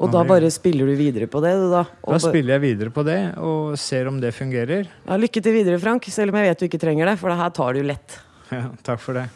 Og 0.00 0.08
da 0.14 0.22
bare 0.24 0.48
spiller 0.48 0.88
du 0.88 0.94
videre 0.96 1.26
på 1.28 1.42
det, 1.44 1.52
da? 1.68 1.82
Da 2.06 2.18
spiller 2.22 2.56
jeg 2.56 2.62
videre 2.62 2.92
på 2.94 3.02
det 3.04 3.18
og 3.36 3.74
ser 3.76 4.08
om 4.08 4.16
det 4.22 4.30
fungerer. 4.32 4.88
Ja, 5.04 5.18
lykke 5.20 5.42
til 5.44 5.58
videre, 5.58 5.80
Frank, 5.82 6.08
selv 6.08 6.32
om 6.32 6.40
jeg 6.40 6.48
vet 6.48 6.62
du 6.62 6.68
ikke 6.70 6.80
trenger 6.80 7.10
det, 7.10 7.18
for 7.20 7.32
det 7.32 7.40
her 7.42 7.52
tar 7.58 7.76
du 7.76 7.82
lett. 7.84 8.16
Ja, 8.54 8.66
takk 8.82 8.98
for 9.02 9.14
det. 9.14 9.28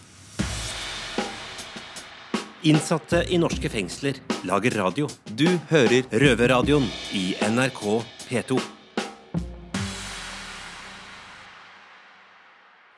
Innsatte 2.64 3.21
i 3.28 3.37
norske 3.38 3.68
fengsler 3.68 4.18
lager 4.49 4.75
radio. 4.80 5.06
Du 5.37 5.47
hører 5.71 6.06
Røverradioen 6.11 6.87
i 7.14 7.35
NRK 7.52 7.83
P2. 8.25 8.56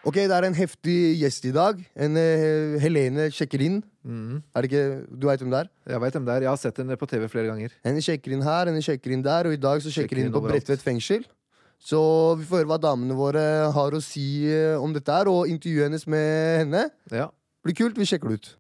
Ok, 0.06 0.20
det 0.23 0.30
er 0.30 0.46
en 0.46 0.54
heftig 0.54 0.96
gjest 1.18 1.49
i 1.49 1.52
dag. 1.52 1.80
En 1.99 2.14
uh, 2.14 2.76
Helene 2.78 3.26
sjekker 3.35 3.64
inn. 3.66 3.80
Er 4.06 4.62
det 4.62 4.70
ikke, 4.70 4.85
Du 5.11 5.26
veit 5.26 5.42
hvem 5.42 5.50
det 5.50 5.64
er? 5.64 5.70
Jeg 5.90 6.02
vet 6.04 6.14
hvem 6.14 6.28
det 6.28 6.35
er. 6.37 6.44
Jeg 6.46 6.52
har 6.52 6.61
sett 6.62 6.78
henne 6.78 6.96
på 7.00 7.08
TV 7.11 7.26
flere 7.28 7.50
ganger. 7.50 7.75
Henne 7.85 8.04
sjekker 8.06 8.37
inn 8.37 8.44
her, 8.46 8.70
henne 8.70 8.85
sjekker 8.87 9.16
inn 9.16 9.25
der, 9.26 9.50
og 9.50 9.56
i 9.56 9.58
dag 9.58 9.82
så 9.82 9.90
sjekker 9.90 10.14
Sjekker 10.14 10.23
hun 10.23 10.28
inn 10.28 10.30
inn 10.30 10.37
på. 10.37 10.44
Bredtvet 10.46 10.85
fengsel. 10.87 11.26
Så 11.78 12.00
vi 12.40 12.47
får 12.49 12.62
høre 12.62 12.71
hva 12.73 12.78
damene 12.83 13.16
våre 13.16 13.42
har 13.75 13.95
å 13.95 14.02
si 14.02 14.47
eh, 14.50 14.75
om 14.80 14.95
dette 14.95 15.12
her, 15.12 15.30
og 15.30 15.50
intervjuet 15.50 15.87
hennes 15.88 16.06
med 16.11 16.62
henne. 16.64 16.87
Ja. 17.12 17.28
Blir 17.66 17.76
kult, 17.78 17.99
vi 17.99 18.09
sjekker 18.09 18.33
det 18.33 18.40
ut. 18.40 18.54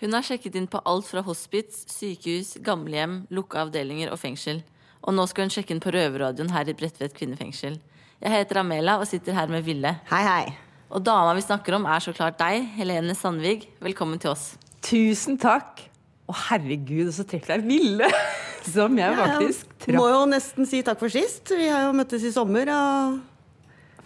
Hun 0.00 0.16
har 0.16 0.24
sjekket 0.24 0.56
inn 0.56 0.68
på 0.70 0.80
alt 0.88 1.04
fra 1.10 1.20
hospits, 1.26 1.82
sykehus, 1.92 2.54
gamlehjem, 2.64 3.26
lukka 3.28 3.66
avdelinger 3.66 4.14
og 4.14 4.20
fengsel. 4.22 4.62
Og 5.04 5.12
nå 5.16 5.26
skal 5.28 5.46
hun 5.46 5.52
sjekke 5.52 5.76
inn 5.76 5.82
på 5.84 5.92
Røverradioen 5.92 6.52
her 6.54 6.72
i 6.72 6.76
Bredtvet 6.76 7.12
kvinnefengsel. 7.16 7.76
Jeg 8.20 8.32
heter 8.32 8.62
Amela 8.62 8.96
og 9.00 9.06
sitter 9.08 9.36
her 9.36 9.52
med 9.52 9.64
Ville. 9.68 9.92
Hei, 10.08 10.24
hei. 10.24 10.56
Og 10.90 11.04
dama 11.04 11.36
vi 11.36 11.44
snakker 11.44 11.76
om, 11.76 11.86
er 11.86 12.00
så 12.02 12.16
klart 12.16 12.40
deg, 12.40 12.64
Helene 12.78 13.14
Sandvig. 13.16 13.68
Velkommen 13.84 14.20
til 14.20 14.32
oss. 14.32 14.54
Tusen 14.84 15.36
takk. 15.40 15.89
Å, 16.30 16.36
herregud, 16.50 17.10
så 17.14 17.26
treffer 17.26 17.58
jeg 17.58 17.66
Ville! 17.66 18.10
Som 18.74 18.98
jeg 19.00 19.16
faktisk 19.16 19.86
Må 19.96 20.04
jo 20.10 20.24
nesten 20.28 20.68
si 20.68 20.82
takk 20.84 21.00
for 21.00 21.10
sist. 21.12 21.48
Vi 21.56 21.66
har 21.70 21.88
jo 21.88 21.96
møttes 21.96 22.26
i 22.28 22.32
sommer 22.34 22.68
og 22.74 23.20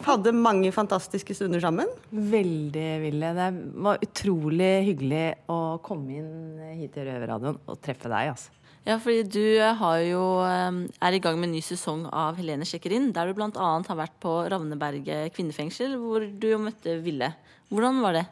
hadde 0.04 0.32
mange 0.36 0.70
fantastiske 0.74 1.34
stunder 1.36 1.62
sammen. 1.62 1.90
Veldig, 2.10 2.88
Ville. 3.02 3.32
Det 3.36 3.48
var 3.86 4.02
utrolig 4.04 4.72
hyggelig 4.90 5.24
å 5.50 5.78
komme 5.84 6.20
inn 6.20 6.76
hit 6.78 6.94
til 6.96 7.08
Røverradioen 7.08 7.58
og 7.66 7.80
treffe 7.82 8.10
deg, 8.10 8.34
altså. 8.34 8.52
Ja, 8.84 8.98
fordi 9.00 9.22
du 9.32 9.44
har 9.80 9.98
jo, 10.04 10.22
eh, 10.44 10.80
er 11.08 11.16
i 11.16 11.20
gang 11.24 11.38
med 11.40 11.48
en 11.48 11.54
ny 11.56 11.62
sesong 11.64 12.04
av 12.12 12.36
Helene 12.36 12.66
sjekker 12.68 12.92
inn, 12.92 13.12
der 13.16 13.30
du 13.30 13.38
bl.a. 13.38 13.50
har 13.56 13.96
vært 13.96 14.18
på 14.20 14.34
Ravneberget 14.52 15.32
kvinnefengsel, 15.32 15.96
hvor 15.96 16.26
du 16.28 16.50
jo 16.50 16.60
møtte 16.60 16.98
Ville. 17.00 17.32
Hvordan 17.72 18.02
var 18.04 18.18
det? 18.20 18.26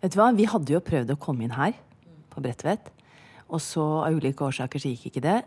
Vet 0.00 0.14
du 0.14 0.18
hva, 0.18 0.32
vi 0.34 0.48
hadde 0.48 0.72
jo 0.72 0.80
prøvd 0.80 1.12
å 1.12 1.20
komme 1.20 1.44
inn 1.44 1.52
her, 1.54 1.76
på 2.32 2.42
Bredtvet. 2.44 2.90
Og 3.52 3.60
så 3.60 3.84
av 4.06 4.16
ulike 4.16 4.46
årsaker 4.48 4.80
så 4.80 4.92
gikk 4.92 5.10
ikke 5.10 5.24
det. 5.24 5.38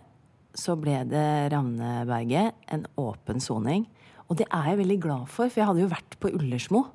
Så 0.56 0.78
ble 0.80 1.02
det 1.10 1.28
Ravneberget, 1.52 2.56
en 2.72 2.86
åpen 3.02 3.42
soning. 3.44 3.88
Og 4.30 4.40
det 4.40 4.48
er 4.50 4.72
jeg 4.72 4.82
veldig 4.82 5.00
glad 5.04 5.30
for, 5.30 5.50
for 5.50 5.62
jeg 5.62 5.70
hadde 5.70 5.84
jo 5.84 5.92
vært 5.92 6.18
på 6.22 6.32
Ullersmo, 6.34 6.86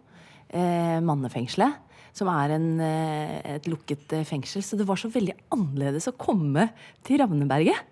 eh, 0.49 0.99
mannefengselet. 1.05 1.87
Som 2.17 2.31
er 2.33 2.57
en, 2.57 2.81
eh, 2.83 3.55
et 3.57 3.69
lukket 3.71 4.13
eh, 4.17 4.27
fengsel. 4.27 4.63
Så 4.67 4.79
det 4.79 4.87
var 4.87 4.99
så 4.99 5.11
veldig 5.11 5.37
annerledes 5.55 6.09
å 6.11 6.17
komme 6.19 6.71
til 7.07 7.21
Ravneberget. 7.23 7.87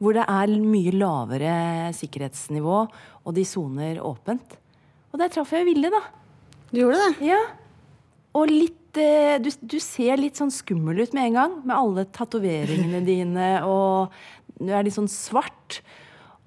Hvor 0.00 0.16
det 0.16 0.24
er 0.28 0.54
mye 0.60 0.92
lavere 0.96 1.56
sikkerhetsnivå, 1.96 2.78
og 3.24 3.34
de 3.36 3.44
soner 3.44 4.00
åpent. 4.00 4.56
Og 5.12 5.20
der 5.20 5.28
traff 5.28 5.52
jeg 5.52 5.68
Ville, 5.68 5.92
da. 5.92 6.00
Du 6.72 6.80
gjorde 6.80 6.98
det? 7.04 7.28
Ja. 7.28 7.40
Og 8.34 8.50
litt 8.50 8.80
eh, 9.00 9.36
du, 9.42 9.50
du 9.60 9.76
ser 9.82 10.20
litt 10.20 10.38
sånn 10.40 10.52
skummel 10.54 11.02
ut 11.04 11.14
med 11.16 11.30
en 11.30 11.38
gang, 11.38 11.58
med 11.64 11.76
alle 11.76 12.06
tatoveringene 12.14 13.02
dine, 13.10 13.50
og 13.68 14.14
du 14.60 14.72
er 14.72 14.86
litt 14.86 14.96
sånn 14.96 15.10
svart. 15.10 15.80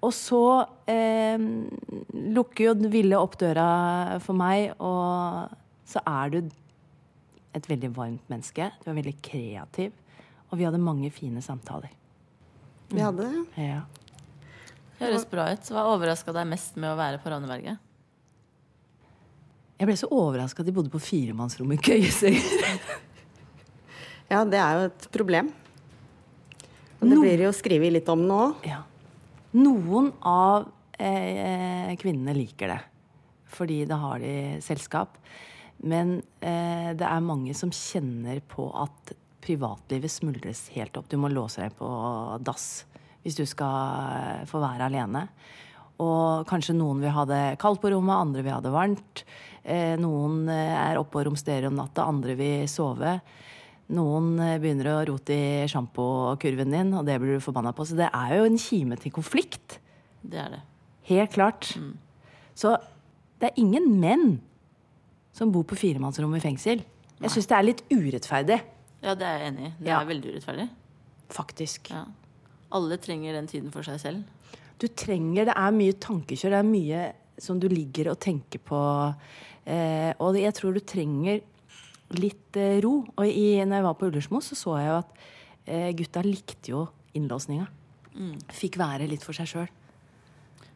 Og 0.06 0.14
så 0.14 0.42
eh, 0.90 1.42
lukker 2.38 2.68
jo 2.70 2.76
Ville 2.94 3.18
opp 3.18 3.40
døra 3.42 4.20
for 4.24 4.38
meg, 4.38 4.76
og 4.78 5.56
så 5.88 6.04
er 6.06 6.36
du 6.36 6.42
et 7.58 7.70
veldig 7.70 7.90
varmt 7.96 8.30
menneske. 8.30 8.70
Du 8.84 8.92
er 8.92 9.00
veldig 9.00 9.16
kreativ. 9.26 9.96
Og 10.52 10.60
vi 10.60 10.68
hadde 10.68 10.80
mange 10.80 11.10
fine 11.12 11.42
samtaler. 11.44 11.92
Vi 12.92 13.02
hadde 13.04 13.26
det. 13.26 13.42
Ja. 13.60 13.82
Høres 15.02 15.26
bra 15.30 15.50
ut. 15.54 15.68
Hva 15.74 15.90
overraska 15.92 16.34
deg 16.36 16.48
mest 16.50 16.78
med 16.80 16.94
å 16.94 17.00
være 17.00 17.20
på 17.22 17.34
Ravneberget? 17.34 17.87
Jeg 19.78 19.86
ble 19.90 19.96
så 20.00 20.08
overraska 20.10 20.64
at 20.64 20.68
de 20.70 20.74
bodde 20.74 20.90
på 20.94 21.02
firemannsrom 21.02 21.76
i 21.76 21.82
køyesenger. 21.82 22.80
Ja, 24.28 24.42
det 24.44 24.58
er 24.60 24.74
jo 24.76 24.88
et 24.90 25.06
problem. 25.14 25.48
Og 27.00 27.04
det 27.08 27.16
No- 27.16 27.22
blir 27.24 27.46
jo 27.46 27.52
skrevet 27.56 27.94
litt 27.96 28.10
om 28.12 28.26
nå 28.28 28.40
òg. 28.50 28.66
Ja. 28.68 28.82
Noen 29.56 30.10
av 30.28 30.66
eh, 31.00 31.94
kvinnene 32.02 32.34
liker 32.36 32.74
det, 32.74 32.80
fordi 33.56 33.78
da 33.88 33.96
har 34.02 34.20
de 34.20 34.34
selskap. 34.66 35.16
Men 35.80 36.18
eh, 36.44 36.92
det 37.00 37.08
er 37.08 37.24
mange 37.24 37.56
som 37.56 37.72
kjenner 37.72 38.42
på 38.52 38.68
at 38.84 39.14
privatlivet 39.48 40.12
smuldres 40.12 40.66
helt 40.76 41.00
opp. 41.00 41.08
Du 41.08 41.16
må 41.22 41.32
låse 41.32 41.64
deg 41.64 41.78
på 41.80 41.88
dass 42.44 42.84
hvis 43.24 43.40
du 43.40 43.46
skal 43.48 44.12
eh, 44.42 44.44
få 44.50 44.60
være 44.60 44.90
alene. 44.92 45.24
Og 46.04 46.44
kanskje 46.52 46.76
noen 46.76 47.00
vil 47.02 47.16
ha 47.16 47.24
det 47.32 47.44
kaldt 47.64 47.80
på 47.82 47.96
rommet, 47.96 48.20
andre 48.28 48.44
vil 48.44 48.54
ha 48.54 48.60
det 48.62 48.76
varmt. 48.76 49.24
Eh, 49.68 49.98
noen 50.00 50.46
eh, 50.48 50.74
er 50.80 51.00
oppe 51.02 51.20
og 51.20 51.28
romsterer 51.28 51.68
om 51.68 51.76
natta, 51.76 52.06
andre 52.08 52.36
vil 52.40 52.68
sove. 52.72 53.18
Noen 53.98 54.30
eh, 54.40 54.58
begynner 54.64 54.90
å 54.94 55.00
rote 55.10 55.36
i 55.36 55.66
sjampokurven 55.68 56.72
din, 56.72 56.94
og 56.96 57.04
det 57.08 57.18
blir 57.20 57.36
du 57.36 57.44
forbanna 57.44 57.74
på. 57.76 57.84
Så 57.88 57.98
det 58.00 58.08
er 58.16 58.38
jo 58.40 58.46
en 58.48 58.60
kime 58.62 58.96
til 59.02 59.12
konflikt. 59.16 59.80
Det 60.24 60.40
er 60.40 60.56
det. 60.56 60.62
Helt 61.12 61.36
klart. 61.36 61.74
Så 62.58 62.74
det 63.40 63.52
er 63.52 63.60
ingen 63.62 63.90
menn 64.02 64.38
som 65.36 65.52
bor 65.54 65.68
på 65.70 65.78
firemannsrom 65.78 66.34
i 66.40 66.42
fengsel. 66.44 66.82
Jeg 67.22 67.34
syns 67.34 67.48
det 67.50 67.58
er 67.58 67.68
litt 67.68 67.84
urettferdig. 67.92 68.58
Ja, 69.04 69.14
det 69.20 69.28
er 69.28 69.38
jeg 69.44 69.52
enig 69.52 69.68
i. 69.68 69.74
Det 69.84 69.92
Ja. 69.92 70.00
er 70.02 70.10
veldig 70.10 70.32
urettferdig. 70.34 70.70
Faktisk. 71.30 71.92
Ja. 71.92 72.06
Alle 72.72 72.98
trenger 72.98 73.34
den 73.34 73.48
tiden 73.48 73.72
for 73.72 73.84
seg 73.84 74.00
selv. 74.00 74.24
Du 74.80 74.88
trenger 74.88 75.46
Det 75.46 75.56
er 75.58 75.72
mye 75.72 75.94
tankekjør. 75.94 76.52
Det 76.56 76.60
er 76.60 76.68
mye 76.72 77.14
som 77.38 77.60
du 77.62 77.68
ligger 77.72 78.12
og 78.14 78.20
tenker 78.24 78.62
på. 78.64 78.80
Eh, 79.68 80.12
og 80.24 80.38
jeg 80.40 80.56
tror 80.58 80.76
du 80.76 80.82
trenger 80.82 81.42
litt 82.18 82.60
eh, 82.60 82.80
ro. 82.84 83.02
Og 83.18 83.26
i, 83.28 83.58
når 83.64 83.80
jeg 83.80 83.88
var 83.88 83.98
på 84.00 84.12
Ullersmo, 84.12 84.42
så 84.44 84.58
så 84.58 84.78
jeg 84.80 84.90
jo 84.90 85.00
at 85.02 85.26
eh, 85.66 85.90
gutta 85.98 86.24
likte 86.26 86.74
jo 86.74 86.86
innlåsninga. 87.18 87.68
Mm. 88.18 88.38
Fikk 88.54 88.80
være 88.82 89.10
litt 89.10 89.26
for 89.26 89.38
seg 89.38 89.52
sjøl. 89.52 89.70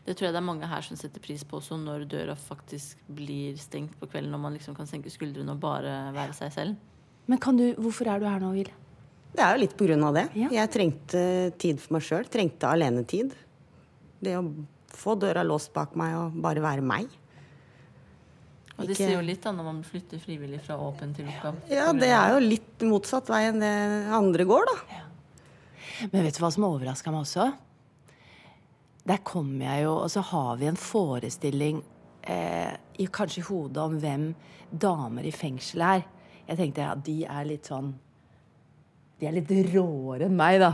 Det 0.02 0.16
tror 0.18 0.28
jeg 0.28 0.34
det 0.34 0.42
er 0.42 0.48
mange 0.48 0.68
her 0.70 0.86
som 0.86 0.98
setter 0.98 1.22
pris 1.22 1.44
på 1.46 1.60
også, 1.60 1.78
når 1.78 2.08
døra 2.10 2.34
faktisk 2.38 3.02
blir 3.06 3.58
stengt 3.62 3.94
på 4.00 4.10
kvelden, 4.10 4.34
og 4.34 4.42
man 4.42 4.56
liksom 4.58 4.74
kan 4.78 4.90
senke 4.90 5.14
skuldrene 5.14 5.54
og 5.54 5.62
bare 5.62 5.94
være 6.16 6.34
seg 6.34 6.54
selv. 6.56 6.80
Men 7.30 7.42
kan 7.42 7.58
du, 7.58 7.68
hvorfor 7.78 8.10
er 8.10 8.22
du 8.22 8.26
her 8.26 8.42
nå, 8.42 8.50
Ville? 8.56 8.74
Det 9.32 9.44
er 9.46 9.54
jo 9.56 9.62
litt 9.62 9.76
på 9.78 9.86
grunn 9.88 10.04
av 10.04 10.18
det. 10.18 10.26
Jeg 10.36 10.72
trengte 10.74 11.22
tid 11.62 11.78
for 11.80 11.96
meg 11.96 12.04
sjøl. 12.04 12.26
Trengte 12.28 12.68
alenetid. 12.68 13.32
Det 14.20 14.34
å 14.36 14.42
få 14.98 15.16
døra 15.20 15.44
låst 15.48 15.74
bak 15.76 15.96
meg 16.00 16.16
og 16.18 16.38
bare 16.44 16.64
være 16.64 16.86
meg. 16.86 17.10
Og 18.78 18.88
det 18.90 18.98
sier 18.98 19.14
jo 19.14 19.24
litt 19.24 19.44
da 19.44 19.54
når 19.54 19.68
man 19.68 19.82
flytter 19.86 20.22
frivillig 20.22 20.62
fra 20.66 20.78
åpen 20.82 21.12
til 21.14 21.28
lukka. 21.30 21.54
Ja, 21.70 21.92
det 21.94 22.10
er 22.10 22.36
jo 22.36 22.44
litt 22.44 22.86
motsatt 22.88 23.30
vei 23.30 23.44
enn 23.50 23.62
det 23.62 23.74
andre 24.18 24.48
går, 24.50 24.72
da. 24.72 25.02
Men 26.12 26.26
vet 26.26 26.38
du 26.38 26.42
hva 26.42 26.50
som 26.54 26.66
overraska 26.66 27.14
meg 27.14 27.28
også? 27.28 27.52
Der 29.06 29.22
kommer 29.26 29.68
jeg 29.68 29.86
jo, 29.86 29.96
og 30.04 30.10
så 30.14 30.24
har 30.32 30.56
vi 30.62 30.70
en 30.70 30.80
forestilling 30.80 31.82
eh, 32.22 32.74
i, 33.02 33.06
kanskje 33.06 33.42
i 33.42 33.46
hodet 33.46 33.84
om 33.84 33.98
hvem 34.02 34.32
damer 34.72 35.26
i 35.28 35.34
fengsel 35.36 35.84
er. 35.86 36.06
Jeg 36.48 36.58
tenkte 36.58 36.86
ja, 36.86 36.96
de 36.98 37.18
er 37.30 37.50
litt 37.50 37.70
sånn 37.70 37.94
de 39.22 39.28
er 39.30 39.36
litt 39.36 39.52
råere 39.70 40.26
enn 40.26 40.38
meg, 40.38 40.58
da. 40.64 40.72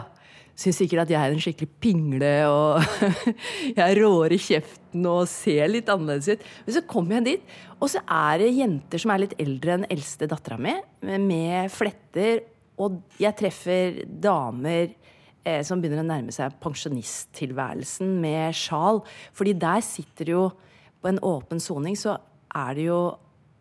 Syns 0.58 0.80
sikkert 0.82 1.04
at 1.04 1.12
jeg 1.14 1.22
er 1.22 1.34
en 1.36 1.42
skikkelig 1.42 1.70
pingle 1.84 2.32
og 2.50 2.86
jeg 3.78 3.82
er 3.84 4.00
råere 4.02 4.34
i 4.34 4.42
kjeften 4.42 5.04
og 5.06 5.28
ser 5.30 5.70
litt 5.70 5.90
annerledes 5.94 6.32
ut. 6.34 6.46
Men 6.66 6.76
så 6.80 6.82
kommer 6.90 7.20
jeg 7.20 7.26
dit, 7.28 7.52
og 7.78 7.92
så 7.94 8.02
er 8.02 8.42
det 8.42 8.56
jenter 8.58 9.04
som 9.04 9.14
er 9.14 9.22
litt 9.22 9.36
eldre 9.44 9.76
enn 9.76 9.86
eldste 9.94 10.30
dattera 10.30 10.58
mi, 10.58 10.74
med 11.06 11.70
fletter. 11.70 12.42
Og 12.82 12.98
jeg 13.22 13.38
treffer 13.38 14.00
damer 14.08 14.88
eh, 15.46 15.62
som 15.66 15.82
begynner 15.82 16.02
å 16.02 16.08
nærme 16.10 16.34
seg 16.34 16.58
pensjonisttilværelsen 16.64 18.18
med 18.24 18.58
sjal. 18.58 19.04
Fordi 19.38 19.54
der 19.58 19.86
sitter 19.86 20.34
jo 20.34 20.48
På 20.98 21.12
en 21.12 21.22
åpen 21.22 21.62
soning 21.62 21.94
så 21.94 22.16
er 22.58 22.74
det 22.74 22.88
jo 22.88 23.02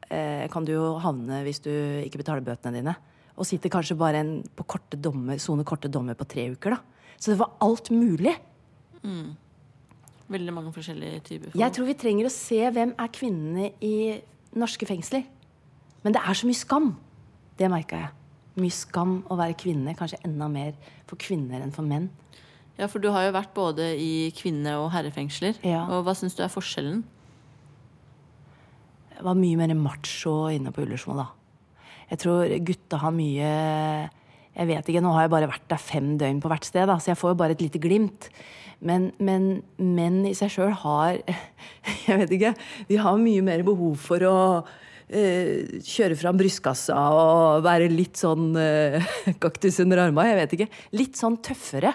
eh, 0.09 0.49
Kan 0.49 0.65
du 0.65 0.73
jo 0.73 0.95
havne 1.05 1.43
hvis 1.45 1.61
du 1.61 1.73
ikke 2.07 2.25
betaler 2.25 2.45
bøtene 2.45 2.81
dine. 2.81 2.97
Og 3.37 3.47
sitter 3.49 3.73
kanskje 3.73 3.99
bare 4.01 4.23
en, 4.25 4.37
på 4.57 4.65
korte 4.65 4.97
dommer, 4.97 5.39
sone 5.43 5.65
korte 5.69 5.91
dommer 5.93 6.17
på 6.17 6.25
tre 6.29 6.49
uker. 6.55 6.77
da. 6.77 7.07
Så 7.21 7.33
det 7.33 7.39
var 7.41 7.53
alt 7.65 7.91
mulig. 7.93 8.35
Mm. 9.03 9.35
Veldig 10.33 10.55
mange 10.55 10.73
forskjellige 10.75 11.21
typer. 11.29 11.57
Jeg 11.59 11.73
tror 11.77 11.87
vi 11.87 11.97
trenger 12.01 12.29
å 12.29 12.33
se 12.33 12.59
hvem 12.75 12.95
er 12.99 13.13
kvinnene 13.15 13.71
i 13.85 13.97
norske 14.57 14.89
fengsler. 14.89 15.27
Men 16.03 16.17
det 16.17 16.23
er 16.23 16.39
så 16.39 16.49
mye 16.49 16.59
skam. 16.59 16.93
Det 17.59 17.69
merka 17.71 18.01
jeg. 18.01 18.13
Mye 18.57 18.75
skam 18.75 19.19
å 19.29 19.37
være 19.39 19.57
kvinne. 19.61 19.95
Kanskje 19.99 20.23
enda 20.25 20.49
mer 20.51 20.73
for 21.07 21.21
kvinner 21.21 21.61
enn 21.63 21.75
for 21.75 21.87
menn. 21.87 22.09
Ja, 22.77 22.89
for 22.93 23.01
du 23.01 23.09
har 23.13 23.25
jo 23.25 23.37
vært 23.37 23.55
både 23.57 23.93
i 24.01 24.31
kvinne- 24.37 24.77
og 24.81 24.91
herrefengsler. 24.93 25.57
Ja. 25.65 25.87
Og 25.89 26.05
hva 26.05 26.17
syns 26.17 26.37
du 26.37 26.43
er 26.45 26.53
forskjellen? 26.53 27.05
Jeg 29.17 29.25
var 29.25 29.39
mye 29.39 29.57
mer 29.57 29.73
macho 29.79 30.35
inne 30.53 30.73
på 30.77 30.85
Ullersmo, 30.85 31.17
da. 31.17 31.31
Jeg 32.11 32.23
tror 32.23 32.53
gutta 32.63 33.01
har 33.03 33.15
mye 33.15 33.51
Jeg 34.57 34.69
vet 34.71 34.89
ikke, 34.89 35.03
nå 35.05 35.13
har 35.17 35.27
jeg 35.27 35.35
bare 35.35 35.51
vært 35.51 35.67
der 35.73 35.83
fem 35.83 36.15
døgn 36.21 36.41
på 36.41 36.51
hvert 36.53 36.69
sted, 36.69 36.87
da, 36.89 36.97
så 37.03 37.13
jeg 37.13 37.21
får 37.21 37.35
jo 37.35 37.41
bare 37.43 37.57
et 37.57 37.65
lite 37.65 37.83
glimt. 37.83 38.31
Men, 38.85 39.11
men 39.19 39.63
menn 39.81 40.25
i 40.29 40.35
seg 40.37 40.53
sjøl 40.53 40.75
har 40.83 41.21
Jeg 42.07 42.21
vet 42.23 42.35
ikke. 42.37 42.53
De 42.91 42.99
har 43.01 43.21
mye 43.21 43.45
mer 43.45 43.65
behov 43.67 43.97
for 44.01 44.25
å 44.29 44.37
eh, 45.09 45.81
kjøre 45.85 46.19
fram 46.19 46.39
brystkassa 46.41 46.97
og 47.15 47.65
være 47.67 47.89
litt 47.93 48.21
sånn 48.21 48.53
eh, 48.61 49.01
kaktus 49.43 49.81
under 49.85 50.07
arma. 50.07 50.29
Jeg 50.29 50.41
vet 50.43 50.59
ikke. 50.59 50.71
Litt 50.97 51.21
sånn 51.21 51.41
tøffere. 51.45 51.95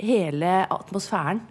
Hele 0.00 0.60
atmosfæren, 0.70 1.42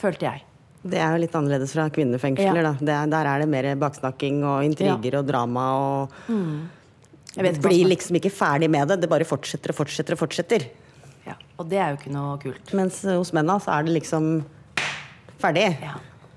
følte 0.00 0.28
jeg. 0.28 0.46
Det 0.82 0.98
er 0.98 1.14
jo 1.14 1.22
litt 1.22 1.34
annerledes 1.38 1.72
fra 1.76 1.86
kvinnefengsler. 1.94 2.64
Da. 2.66 2.72
Det 2.74 2.94
er, 2.94 3.10
der 3.10 3.28
er 3.30 3.42
det 3.42 3.48
mer 3.50 3.68
baksnakking 3.78 4.42
og 4.42 4.66
intriger 4.66 5.20
og 5.20 5.28
drama 5.28 5.66
og 5.78 6.16
Jeg 6.28 6.81
blir 7.36 7.56
som 7.56 7.90
liksom 7.90 8.18
ikke 8.20 8.32
ferdig 8.32 8.68
med 8.70 8.88
det. 8.90 9.00
Det 9.02 9.10
bare 9.10 9.26
fortsetter 9.28 9.72
og 9.72 9.78
fortsetter 9.78 10.16
og 10.16 10.20
fortsetter. 10.20 10.68
Ja, 11.26 11.36
og 11.56 11.68
det 11.70 11.78
er 11.78 11.92
jo 11.92 12.00
ikke 12.00 12.14
noe 12.14 12.36
kult. 12.42 12.72
Mens 12.76 13.00
hos 13.06 13.32
mennene 13.32 13.62
så 13.62 13.76
er 13.76 13.86
det 13.86 13.94
liksom 13.96 14.30
ferdig. 15.40 15.68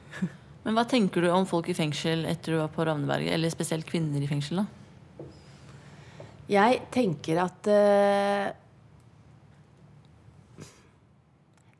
Men 0.65 0.77
hva 0.77 0.85
tenker 0.89 1.25
du 1.25 1.31
om 1.33 1.47
folk 1.49 1.69
i 1.69 1.77
fengsel 1.77 2.25
etter 2.29 2.55
du 2.55 2.61
var 2.61 2.71
på 2.73 2.85
Ravneberget? 2.87 3.33
Eller 3.35 3.53
spesielt 3.53 3.87
kvinner 3.89 4.21
i 4.21 4.29
fengsel, 4.29 4.63
da? 4.63 4.67
Jeg 6.45 6.83
tenker 6.93 7.39
at 7.41 7.67
uh, 7.73 8.51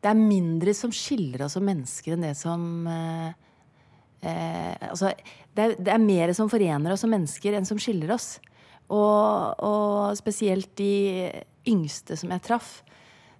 Det 0.01 0.09
er 0.09 0.17
mindre 0.17 0.73
som 0.73 0.93
skiller 0.93 1.43
oss 1.45 1.53
som 1.53 1.65
mennesker 1.65 2.15
enn 2.15 2.25
det 2.25 2.33
som 2.39 2.63
uh, 2.89 3.29
uh, 4.25 4.73
Altså, 4.89 5.13
det 5.53 5.67
er, 5.67 5.77
det 5.77 5.93
er 5.93 6.01
mer 6.01 6.33
som 6.37 6.49
forener 6.49 6.95
oss 6.95 7.05
som 7.05 7.13
mennesker 7.13 7.57
enn 7.57 7.69
som 7.69 7.77
skiller 7.81 8.15
oss. 8.17 8.35
Og, 8.93 9.63
og 9.65 10.17
spesielt 10.19 10.75
de 10.77 11.31
yngste 11.69 12.17
som 12.19 12.33
jeg 12.33 12.43
traff. 12.45 12.81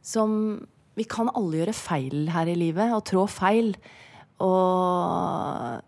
Som 0.05 0.65
Vi 0.95 1.03
kan 1.09 1.29
alle 1.35 1.59
gjøre 1.59 1.75
feil 1.75 2.29
her 2.31 2.47
i 2.47 2.55
livet, 2.55 2.93
og 2.95 3.03
trå 3.05 3.25
feil. 3.29 3.73
Og 4.43 5.81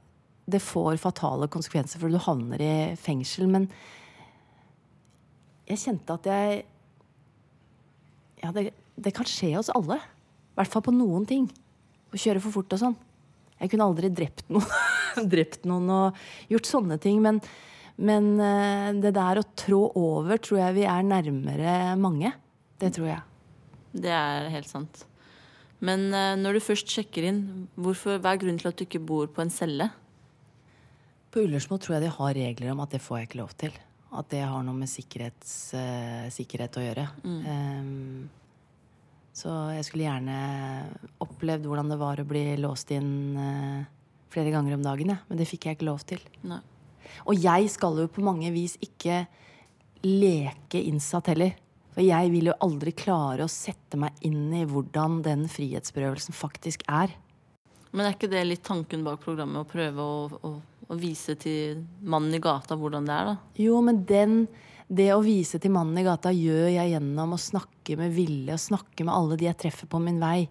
det 0.48 0.64
får 0.64 1.00
fatale 1.02 1.50
konsekvenser, 1.52 2.00
for 2.00 2.12
du 2.12 2.20
havner 2.22 2.62
i 2.64 2.76
fengsel. 3.00 3.48
Men 3.52 3.70
jeg 5.68 5.84
kjente 5.84 6.20
at 6.20 6.28
jeg 6.32 6.66
Ja, 8.44 8.52
det, 8.54 8.70
det 8.96 9.16
kan 9.18 9.26
skje 9.26 9.56
oss 9.58 9.72
alle. 9.74 9.98
I 9.98 10.60
hvert 10.60 10.72
fall 10.72 10.86
på 10.86 10.94
noen 10.94 11.26
ting. 11.26 11.48
Å 12.14 12.20
kjøre 12.20 12.42
for 12.44 12.60
fort 12.60 12.76
og 12.76 12.82
sånn. 12.84 12.98
Jeg 13.58 13.72
kunne 13.72 13.88
aldri 13.90 14.12
drept 14.14 14.46
noen, 14.54 14.68
drept 15.34 15.66
noen 15.66 15.90
og 15.90 16.20
gjort 16.52 16.70
sånne 16.70 17.00
ting. 17.02 17.18
Men, 17.24 17.42
men 17.98 18.34
eh, 18.40 18.90
det 19.02 19.14
der 19.18 19.42
å 19.42 19.48
trå 19.58 19.82
over 19.98 20.42
tror 20.42 20.62
jeg 20.62 20.78
vi 20.78 20.88
er 20.90 21.06
nærmere 21.06 21.96
mange. 22.00 22.34
Det 22.78 22.92
tror 22.98 23.10
jeg. 23.10 23.22
Det 23.98 24.14
er 24.14 24.52
helt 24.54 24.70
sant. 24.70 25.06
Men 25.82 26.08
eh, 26.14 26.36
når 26.38 26.58
du 26.58 26.66
først 26.68 26.94
sjekker 26.94 27.30
inn, 27.30 27.42
hvorfor, 27.78 28.22
hva 28.22 28.34
er 28.34 28.42
grunnen 28.42 28.62
til 28.62 28.70
at 28.70 28.78
du 28.78 28.86
ikke 28.86 29.02
bor 29.02 29.30
på 29.34 29.44
en 29.44 29.54
celle? 29.54 29.90
På 31.34 31.44
Ullersmo 31.44 31.80
tror 31.82 31.98
jeg 31.98 32.08
de 32.08 32.16
har 32.16 32.38
regler 32.38 32.74
om 32.74 32.86
at 32.86 32.94
det 32.94 33.04
får 33.04 33.20
jeg 33.20 33.30
ikke 33.30 33.42
lov 33.42 33.58
til. 33.66 33.76
At 34.18 34.30
det 34.32 34.46
har 34.46 34.64
noe 34.64 34.78
med 34.78 34.88
eh, 34.88 36.30
sikkerhet 36.34 36.80
å 36.80 36.86
gjøre. 36.86 37.10
Ehm, 37.28 38.30
så 39.36 39.52
jeg 39.76 39.86
skulle 39.86 40.08
gjerne 40.08 40.38
opplevd 41.22 41.68
hvordan 41.68 41.92
det 41.92 42.00
var 42.02 42.22
å 42.22 42.30
bli 42.30 42.46
låst 42.58 42.90
inn 42.96 43.12
uh, 43.38 43.84
flere 44.34 44.54
ganger 44.56 44.78
om 44.78 44.86
dagen. 44.86 45.12
Ja. 45.14 45.20
Men 45.28 45.38
det 45.38 45.46
fikk 45.50 45.68
jeg 45.68 45.78
ikke 45.78 45.90
lov 45.92 46.02
til. 46.10 46.24
Nei. 46.48 46.64
Og 47.26 47.38
jeg 47.40 47.70
skal 47.74 48.02
jo 48.04 48.10
på 48.12 48.26
mange 48.26 48.52
vis 48.56 48.78
ikke 48.84 49.26
leke 50.06 50.82
innsatt 50.82 51.32
heller. 51.34 51.56
For 51.98 52.06
jeg 52.06 52.30
vil 52.30 52.52
jo 52.52 52.58
aldri 52.62 52.94
klare 52.94 53.48
å 53.48 53.50
sette 53.50 53.98
meg 53.98 54.20
inn 54.28 54.52
i 54.54 54.68
hvordan 54.70 55.24
den 55.26 55.48
frihetsberøvelsen 55.50 56.36
faktisk 56.38 56.84
er. 56.86 57.16
Men 57.90 58.06
er 58.06 58.14
ikke 58.14 58.30
det 58.30 58.44
litt 58.46 58.62
tanken 58.68 59.02
bak 59.06 59.24
programmet? 59.24 59.64
Å 59.64 59.70
prøve 59.72 60.04
å, 60.04 60.28
å, 60.30 60.52
å 60.94 60.98
vise 61.00 61.34
til 61.42 61.80
mannen 62.06 62.38
i 62.38 62.42
gata 62.44 62.78
hvordan 62.78 63.08
det 63.08 63.16
er, 63.16 63.32
da? 63.32 63.56
Jo, 63.58 63.80
men 63.82 64.04
den, 64.06 64.36
det 64.86 65.10
å 65.16 65.24
vise 65.26 65.58
til 65.64 65.74
mannen 65.74 65.98
i 65.98 66.06
gata 66.06 66.30
gjør 66.36 66.70
jeg 66.76 66.94
gjennom 66.94 67.34
å 67.34 67.42
snakke 67.42 67.98
med 67.98 68.14
Ville 68.14 68.54
og 68.54 68.62
snakke 68.62 69.08
med 69.08 69.16
alle 69.16 69.40
de 69.40 69.50
jeg 69.50 69.62
treffer 69.66 69.90
på 69.90 70.04
min 70.04 70.22
vei. 70.22 70.44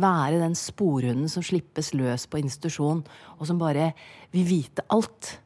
Være 0.00 0.42
den 0.42 0.58
sporhunden 0.58 1.30
som 1.30 1.46
slippes 1.46 1.92
løs 1.94 2.26
på 2.30 2.42
institusjon, 2.42 3.04
og 3.38 3.46
som 3.46 3.62
bare 3.62 3.92
vil 4.34 4.46
vite 4.46 4.86
alt. 4.90 5.36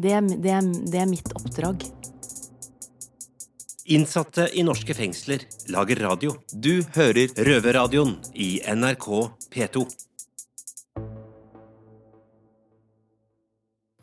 Det 0.00 0.12
er, 0.16 0.20
det 0.40 0.52
er, 0.56 0.68
det 0.92 1.00
er 1.02 1.08
mitt 1.10 1.32
oppdrag. 1.36 1.82
Innsatte 3.90 4.46
i 4.56 4.62
norske 4.64 4.94
fengsler 4.94 5.42
lager 5.74 5.98
radio. 6.06 6.36
Du 6.54 6.78
hører 6.94 7.32
Røverradioen 7.36 8.14
i 8.38 8.52
NRK 8.70 9.08
P2. 9.52 9.82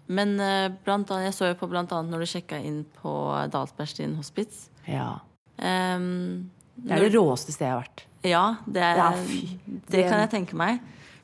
Men 0.07 0.37
eh, 0.39 0.67
blant 0.85 1.09
annet, 1.11 1.27
jeg 1.29 1.35
så 1.35 1.49
jo 1.51 1.57
på 1.59 1.69
blant 1.71 1.91
annet 1.95 2.13
når 2.13 2.23
du 2.23 2.29
sjekka 2.31 2.59
inn 2.63 2.83
på 3.01 3.13
Dalsbergstien 3.51 4.13
hospits. 4.19 4.67
Ja. 4.87 5.17
Um, 5.59 6.51
Det 6.77 6.93
er 6.95 7.07
det 7.07 7.15
råeste 7.17 7.51
stedet 7.55 7.67
jeg 7.67 7.73
har 7.73 7.81
vært. 7.81 8.05
Ja, 8.27 8.45
det, 8.67 8.83
er, 8.83 9.01
Ja, 9.01 9.09
fy. 9.27 9.41
det 9.65 9.81
Det- 9.91 10.05
kan 10.09 10.19
jeg 10.23 10.29
tenke 10.31 10.55
meg. 10.55 10.79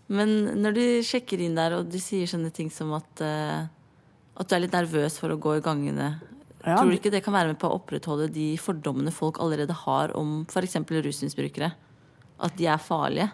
Men 0.07 0.61
når 0.61 0.73
du 0.75 0.83
sjekker 1.03 1.39
inn 1.39 1.55
der, 1.55 1.77
og 1.79 1.89
de 1.89 1.99
sier 1.99 2.27
sånne 2.27 2.51
ting 2.51 2.69
som 2.69 2.91
at, 2.93 3.21
eh, 3.21 3.67
at 4.33 4.49
du 4.49 4.55
er 4.55 4.63
litt 4.63 4.75
nervøs 4.75 5.19
for 5.21 5.33
å 5.33 5.39
gå 5.41 5.57
i 5.57 5.63
gangene, 5.65 6.15
Ja, 6.63 6.77
tror 6.77 6.89
du 6.89 6.95
ikke 6.95 7.11
det 7.13 7.23
kan 7.25 7.35
være 7.35 7.51
med 7.51 7.59
på 7.61 7.69
å 7.69 7.77
opprettholde 7.77 8.29
de 8.33 8.53
fordommene 8.61 9.11
folk 9.13 9.41
allerede 9.43 9.75
har 9.83 10.13
om 10.17 10.41
f.eks. 10.47 10.79
rusmisbrukere? 10.79 11.73
At 12.43 12.55
de 12.57 12.69
er 12.71 12.81
farlige? 12.81 13.29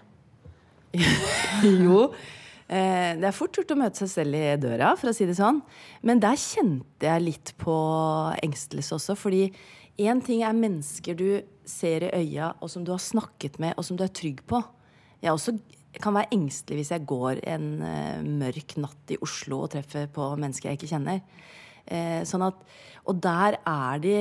jo. 1.86 2.10
Eh, 2.70 3.16
det 3.18 3.26
er 3.30 3.34
fort 3.36 3.56
gjort 3.58 3.72
å 3.74 3.78
møte 3.80 4.04
seg 4.04 4.12
selv 4.12 4.38
i 4.38 4.58
døra, 4.62 4.92
for 5.00 5.10
å 5.10 5.16
si 5.16 5.26
det 5.30 5.38
sånn. 5.38 5.62
Men 6.06 6.22
der 6.22 6.38
kjente 6.38 7.08
jeg 7.08 7.26
litt 7.26 7.54
på 7.62 7.76
engstelse 8.46 8.98
også. 8.98 9.16
Fordi 9.18 9.48
én 10.02 10.22
ting 10.26 10.44
er 10.46 10.58
mennesker 10.58 11.18
du 11.18 11.30
ser 11.70 12.06
i 12.06 12.14
øya, 12.22 12.54
og 12.62 12.70
som 12.74 12.86
du 12.86 12.92
har 12.94 13.02
snakket 13.02 13.58
med, 13.62 13.78
og 13.78 13.86
som 13.86 13.98
du 13.98 14.06
er 14.06 14.14
trygg 14.14 14.44
på. 14.50 14.62
Jeg 15.22 15.34
også 15.34 15.58
kan 15.98 16.14
være 16.14 16.30
engstelig 16.36 16.84
hvis 16.84 16.92
jeg 16.94 17.08
går 17.10 17.42
en 17.50 17.70
eh, 17.86 18.26
mørk 18.26 18.76
natt 18.82 19.14
i 19.16 19.18
Oslo 19.26 19.64
og 19.66 19.72
treffer 19.74 20.10
på 20.14 20.28
mennesker 20.38 20.70
jeg 20.70 20.80
ikke 20.80 20.92
kjenner. 20.92 21.24
Eh, 21.90 22.22
sånn 22.30 22.46
at, 22.46 22.60
og 23.10 23.18
der 23.24 23.58
er 23.66 24.04
de 24.04 24.14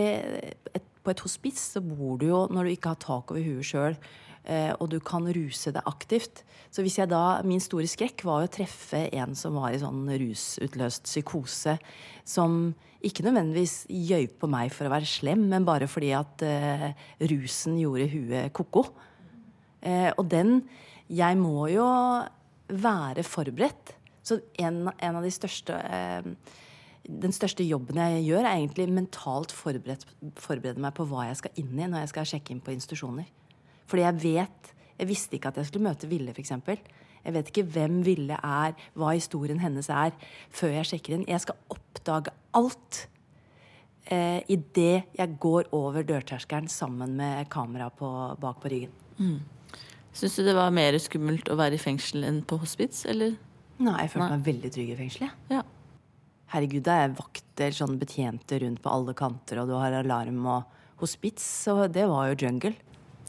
et, 0.73 0.87
På 1.05 1.13
et 1.13 1.21
hospits 1.25 1.61
så 1.75 1.81
bor 1.85 2.19
du 2.21 2.27
jo 2.29 2.41
når 2.53 2.67
du 2.67 2.73
ikke 2.73 2.95
har 2.95 3.01
tak 3.01 3.31
over 3.33 3.45
huet 3.45 3.65
sjøl, 3.65 3.95
eh, 4.45 4.73
og 4.77 4.91
du 4.93 4.99
kan 5.01 5.25
ruse 5.25 5.73
deg 5.73 5.87
aktivt. 5.89 6.43
Så 6.73 6.85
hvis 6.85 6.99
jeg 6.99 7.09
da, 7.09 7.41
Min 7.49 7.63
store 7.65 7.89
skrekk 7.89 8.25
var 8.29 8.45
å 8.45 8.51
treffe 8.53 9.07
en 9.13 9.37
som 9.39 9.57
var 9.57 9.73
i 9.73 9.81
sånn 9.81 10.09
rusutløst 10.09 11.09
psykose, 11.09 11.79
som 12.29 12.75
ikke 13.05 13.25
nødvendigvis 13.25 13.87
gjøp 13.89 14.41
på 14.43 14.51
meg 14.51 14.73
for 14.75 14.89
å 14.89 14.93
være 14.93 15.09
slem, 15.09 15.47
men 15.53 15.65
bare 15.69 15.87
fordi 15.89 16.11
at 16.19 16.43
uh, 16.43 16.89
rusen 17.31 17.77
gjorde 17.79 18.09
huet 18.11 18.53
ko-ko. 18.57 18.89
Uh, 19.87 20.11
og 20.19 20.25
den 20.33 20.57
Jeg 21.09 21.39
må 21.41 21.69
jo 21.73 21.87
være 22.69 23.25
forberedt. 23.25 23.95
Så 24.23 24.41
en, 24.61 24.85
en 24.93 25.19
av 25.19 25.25
de 25.25 25.33
største 25.33 25.73
eh, 25.73 26.27
Den 27.09 27.33
største 27.33 27.65
jobben 27.65 27.97
jeg 27.97 28.27
gjør, 28.27 28.45
er 28.45 28.59
egentlig 28.59 28.85
mentalt 28.93 29.53
forberedt, 29.57 30.05
forberede 30.37 30.83
meg 30.83 30.93
på 30.93 31.07
hva 31.09 31.31
jeg 31.31 31.39
skal 31.41 31.61
inn 31.63 31.79
i 31.79 31.87
når 31.89 32.03
jeg 32.03 32.11
skal 32.13 32.29
sjekke 32.29 32.53
inn 32.53 32.65
på 32.65 32.75
institusjoner. 32.75 33.31
Fordi 33.89 34.05
jeg 34.05 34.21
vet 34.25 34.75
Jeg 34.99 35.07
visste 35.07 35.37
ikke 35.39 35.53
at 35.53 35.61
jeg 35.61 35.69
skulle 35.69 35.87
møte 35.87 36.09
Ville, 36.11 36.33
f.eks. 36.35 36.51
Jeg 37.23 37.35
vet 37.37 37.51
ikke 37.53 37.69
hvem 37.71 38.01
Ville 38.03 38.35
er, 38.35 38.73
hva 38.99 39.13
historien 39.15 39.61
hennes 39.63 39.87
er, 39.95 40.11
før 40.51 40.73
jeg 40.75 40.89
sjekker 40.91 41.15
inn. 41.15 41.29
Jeg 41.29 41.45
skal 41.45 41.55
oppdage 41.71 42.33
alt 42.59 43.05
eh, 44.11 44.43
idet 44.51 45.07
jeg 45.15 45.37
går 45.39 45.71
over 45.77 46.03
dørterskelen 46.03 46.67
sammen 46.73 47.15
med 47.21 47.47
kamera 47.53 47.93
bak 47.95 48.59
på 48.59 48.73
ryggen. 48.73 48.99
Mm. 49.19 49.39
Syns 50.19 50.35
du 50.39 50.43
det 50.49 50.55
var 50.57 50.73
mer 50.75 50.97
skummelt 50.99 51.47
å 51.53 51.57
være 51.59 51.77
i 51.79 51.83
fengsel 51.83 52.25
enn 52.27 52.41
på 52.49 52.59
hospits, 52.59 53.05
eller? 53.11 53.37
Nei, 53.79 53.95
jeg 54.03 54.11
følte 54.17 54.33
meg 54.35 54.47
veldig 54.49 54.71
trygg 54.75 54.89
i 54.91 54.97
fengselet. 54.99 55.45
Ja. 55.53 55.61
Herregud, 56.51 56.83
det 56.89 56.95
er 57.05 57.13
vakter, 57.15 57.75
sånn 57.77 57.99
betjente 58.01 58.59
rundt 58.65 58.81
på 58.83 58.91
alle 58.91 59.15
kanter, 59.15 59.61
og 59.63 59.71
du 59.71 59.77
har 59.79 59.95
alarm 60.01 60.41
og 60.51 60.79
hospits, 60.99 61.45
så 61.69 61.85
det 61.93 62.09
var 62.11 62.33
jo 62.33 62.39
jungle. 62.49 62.75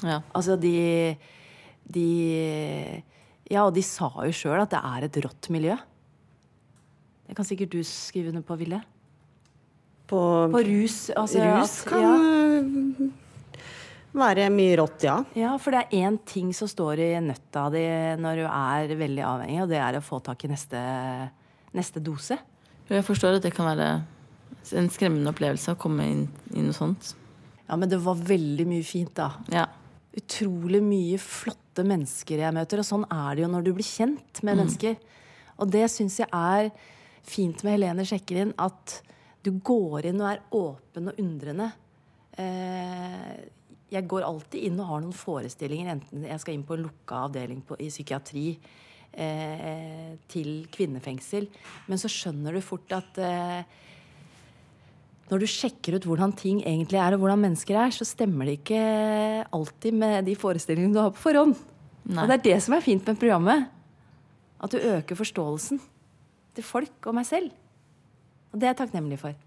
Ja. 0.01 0.21
Altså, 0.33 0.55
de 0.59 1.17
De 1.89 2.05
Ja, 3.49 3.65
og 3.65 3.73
de 3.75 3.81
sa 3.85 4.09
jo 4.25 4.31
sjøl 4.33 4.61
at 4.61 4.69
det 4.73 4.79
er 4.81 5.05
et 5.07 5.17
rått 5.25 5.49
miljø. 5.53 5.75
Det 7.27 7.35
kan 7.37 7.45
sikkert 7.45 7.69
du 7.73 7.83
skrive 7.85 8.29
under 8.31 8.41
på, 8.45 8.57
Ville. 8.57 8.79
På, 10.09 10.19
På 10.49 10.61
rus. 10.65 11.09
Altså, 11.17 11.41
rus 11.43 11.81
at- 11.81 11.87
kan 11.89 12.01
ja. 12.01 13.09
Være 14.19 14.49
mye 14.53 14.75
rått, 14.79 15.03
ja. 15.07 15.17
Ja, 15.35 15.55
for 15.61 15.71
det 15.75 15.81
er 15.87 16.05
én 16.05 16.17
ting 16.27 16.51
som 16.55 16.67
står 16.69 16.99
i 17.03 17.09
nøtta 17.23 17.67
di 17.73 17.83
når 18.21 18.41
du 18.41 18.45
er 18.47 18.93
veldig 18.99 19.23
avhengig, 19.25 19.61
og 19.63 19.69
det 19.71 19.79
er 19.81 19.97
å 19.99 20.03
få 20.05 20.19
tak 20.23 20.45
i 20.45 20.51
neste, 20.51 20.81
neste 21.77 22.01
dose. 22.03 22.37
Jeg 22.89 23.05
forstår 23.05 23.37
at 23.37 23.45
det 23.45 23.53
kan 23.53 23.67
være 23.69 23.89
en 24.79 24.89
skremmende 24.93 25.31
opplevelse 25.33 25.73
å 25.75 25.79
komme 25.79 26.05
inn 26.09 26.23
i 26.53 26.61
noe 26.65 26.73
sånt. 26.75 27.13
Ja, 27.69 27.75
men 27.77 27.89
det 27.91 27.99
var 28.01 28.15
veldig 28.17 28.65
mye 28.69 28.83
fint, 28.85 29.13
da. 29.17 29.31
Ja. 29.53 29.67
Utrolig 30.17 30.81
mye 30.83 31.19
flotte 31.21 31.85
mennesker 31.85 32.41
jeg 32.41 32.53
møter, 32.55 32.81
og 32.81 32.87
sånn 32.87 33.05
er 33.13 33.35
det 33.37 33.43
jo 33.45 33.51
når 33.53 33.67
du 33.67 33.73
blir 33.77 33.85
kjent 33.85 34.41
med 34.43 34.55
Mm. 34.55 34.59
mennesker. 34.63 34.95
Og 35.59 35.69
det 35.71 35.85
syns 35.91 36.17
jeg 36.17 36.27
er 36.33 36.71
fint 37.23 37.63
med 37.63 37.77
Helene 37.77 38.05
sjekker 38.07 38.41
inn, 38.41 38.53
at 38.57 39.01
du 39.43 39.51
går 39.51 40.05
inn 40.09 40.19
og 40.21 40.31
er 40.31 40.39
åpen 40.51 41.07
og 41.11 41.19
undrende. 41.21 41.71
Eh, 42.37 43.45
jeg 43.89 44.05
går 44.09 44.25
alltid 44.25 44.67
inn 44.69 44.79
og 44.81 44.91
har 44.91 45.01
noen 45.03 45.15
forestillinger, 45.17 45.95
enten 45.95 46.27
jeg 46.29 46.41
skal 46.43 46.55
inn 46.55 46.65
på 46.67 46.77
en 46.77 46.85
lukka 46.85 47.23
avdeling 47.25 47.61
på, 47.65 47.77
i 47.81 47.89
psykiatri 47.89 48.45
eh, 48.53 50.11
til 50.29 50.51
kvinnefengsel. 50.73 51.47
Men 51.89 52.01
så 52.01 52.11
skjønner 52.11 52.53
du 52.53 52.61
fort 52.65 52.93
at 52.95 53.17
eh, 53.23 53.79
når 55.29 55.41
du 55.41 55.49
sjekker 55.49 55.97
ut 55.97 56.05
hvordan 56.09 56.33
ting 56.37 56.61
egentlig 56.63 57.01
er, 57.01 57.13
og 57.13 57.23
hvordan 57.23 57.41
mennesker 57.47 57.77
er, 57.77 57.93
så 57.93 58.07
stemmer 58.07 58.49
det 58.49 58.59
ikke 58.59 58.83
alltid 59.57 59.97
med 59.97 60.29
de 60.29 60.37
forestillingene 60.37 60.95
du 60.95 61.01
har 61.01 61.13
på 61.13 61.25
forhånd. 61.27 61.57
Nei. 62.09 62.23
Og 62.23 62.29
det 62.29 62.39
er 62.39 62.45
det 62.47 62.57
som 62.65 62.77
er 62.77 62.85
fint 62.85 63.05
med 63.05 63.19
programmet. 63.21 63.67
At 64.59 64.73
du 64.73 64.81
øker 64.81 65.17
forståelsen 65.17 65.81
til 66.57 66.65
folk 66.65 67.09
og 67.09 67.15
meg 67.17 67.27
selv. 67.29 67.53
Og 68.49 68.57
det 68.57 68.67
er 68.67 68.73
jeg 68.73 68.81
takknemlig 68.81 69.19
for. 69.21 69.37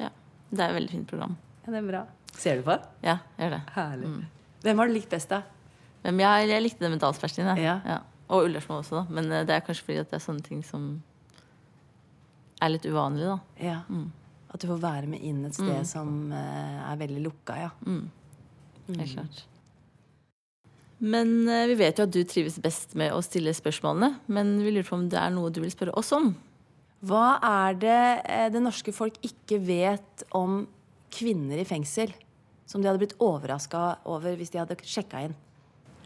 Ja. 0.00 0.12
Det 0.52 0.60
er 0.60 0.68
et 0.68 0.78
veldig 0.80 0.92
fint 0.92 1.08
program. 1.08 1.38
Ja, 1.64 1.72
det 1.72 1.80
er 1.80 1.88
bra. 1.88 2.02
Ser 2.38 2.60
du 2.60 2.66
på? 2.66 2.76
Ja, 3.04 3.18
jeg 3.36 3.46
gjør 3.46 3.56
det. 3.58 3.62
Herlig. 3.76 4.12
Hvem 4.62 4.80
har 4.80 4.88
du 4.88 4.94
likt 4.94 5.12
best, 5.12 5.32
da? 5.32 5.42
Hvem 6.02 6.22
jeg, 6.22 6.48
jeg 6.50 6.64
likte 6.64 6.84
det 6.84 6.90
med 6.90 7.04
jeg. 7.04 7.62
Ja. 7.62 7.76
Ja. 7.86 7.98
Og 8.32 8.48
Ullersmo 8.48 8.80
også, 8.80 9.02
da. 9.02 9.04
Men 9.12 9.30
eh, 9.30 9.44
det 9.46 9.54
er 9.54 9.64
kanskje 9.66 9.86
fordi 9.86 10.00
at 10.02 10.10
det 10.10 10.18
er 10.18 10.24
sånne 10.24 10.44
ting 10.46 10.62
som 10.66 10.90
er 12.62 12.72
litt 12.72 12.86
uvanlig, 12.86 13.26
da. 13.26 13.38
Ja. 13.62 13.78
At 14.52 14.62
du 14.62 14.68
får 14.70 14.82
være 14.82 15.08
med 15.10 15.24
inn 15.24 15.44
et 15.48 15.56
sted 15.56 15.72
Mm. 15.72 15.88
som 15.88 16.10
uh, 16.32 16.90
er 16.92 17.00
veldig 17.00 17.22
lukka, 17.24 17.56
ja. 17.58 17.70
Mm. 17.86 18.10
Helt 18.98 19.14
klart. 19.16 19.44
Men 21.02 21.32
uh, 21.48 21.66
vi 21.66 21.74
vet 21.80 21.98
jo 21.98 22.06
at 22.06 22.14
du 22.14 22.22
trives 22.28 22.60
best 22.62 22.94
med 22.94 23.12
å 23.12 23.22
stille 23.24 23.54
spørsmålene. 23.56 24.20
Men 24.28 24.54
vi 24.62 24.70
lurer 24.70 24.86
på 24.86 24.98
om 24.98 25.08
det 25.10 25.18
er 25.18 25.32
noe 25.34 25.50
du 25.50 25.60
vil 25.64 25.74
spørre 25.74 25.96
oss 25.98 26.12
om. 26.14 26.32
Hva 27.02 27.40
er 27.42 27.74
det 27.82 28.02
det 28.54 28.62
norske 28.62 28.94
folk 28.94 29.16
ikke 29.26 29.58
vet 29.58 30.22
om 30.30 30.62
kvinner 31.12 31.60
i 31.60 31.66
fengsel? 31.68 32.12
Som 32.66 32.82
de 32.82 32.88
hadde 32.88 33.02
blitt 33.02 33.18
overraska 33.20 33.98
over 34.08 34.36
hvis 34.38 34.52
de 34.52 34.62
hadde 34.62 34.78
sjekka 34.80 35.26
inn? 35.26 35.36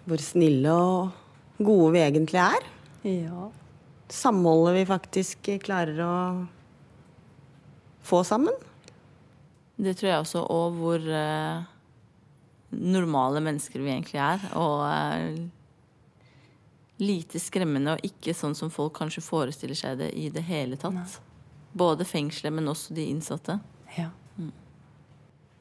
Hvor 0.06 0.22
snille 0.22 0.72
og 0.74 1.62
gode 1.62 1.92
vi 1.94 2.02
egentlig 2.04 2.40
er. 2.42 2.66
Ja. 3.06 3.48
Samholdet 4.12 4.76
vi 4.80 4.86
faktisk 4.88 5.50
klarer 5.64 6.00
å 6.02 6.16
få 8.06 8.22
sammen. 8.26 8.54
Det 9.76 9.96
tror 9.98 10.10
jeg 10.10 10.22
også, 10.24 10.42
og 10.48 10.78
hvor 10.78 11.02
eh, 11.02 11.64
normale 12.70 13.42
mennesker 13.44 13.82
vi 13.82 13.92
egentlig 13.92 14.20
er. 14.22 14.46
Og 14.56 14.84
eh, 14.88 15.40
lite 17.02 17.40
skremmende, 17.42 17.96
og 17.96 18.06
ikke 18.06 18.34
sånn 18.36 18.56
som 18.56 18.72
folk 18.72 18.94
kanskje 18.96 19.24
forestiller 19.24 19.78
seg 19.78 19.98
det 20.00 20.12
i 20.16 20.30
det 20.32 20.44
hele 20.48 20.78
tatt. 20.80 21.18
Både 21.76 22.06
fengselet, 22.08 22.54
men 22.56 22.72
også 22.72 22.96
de 22.96 23.10
innsatte. 23.10 23.58
Ja. 23.98 24.08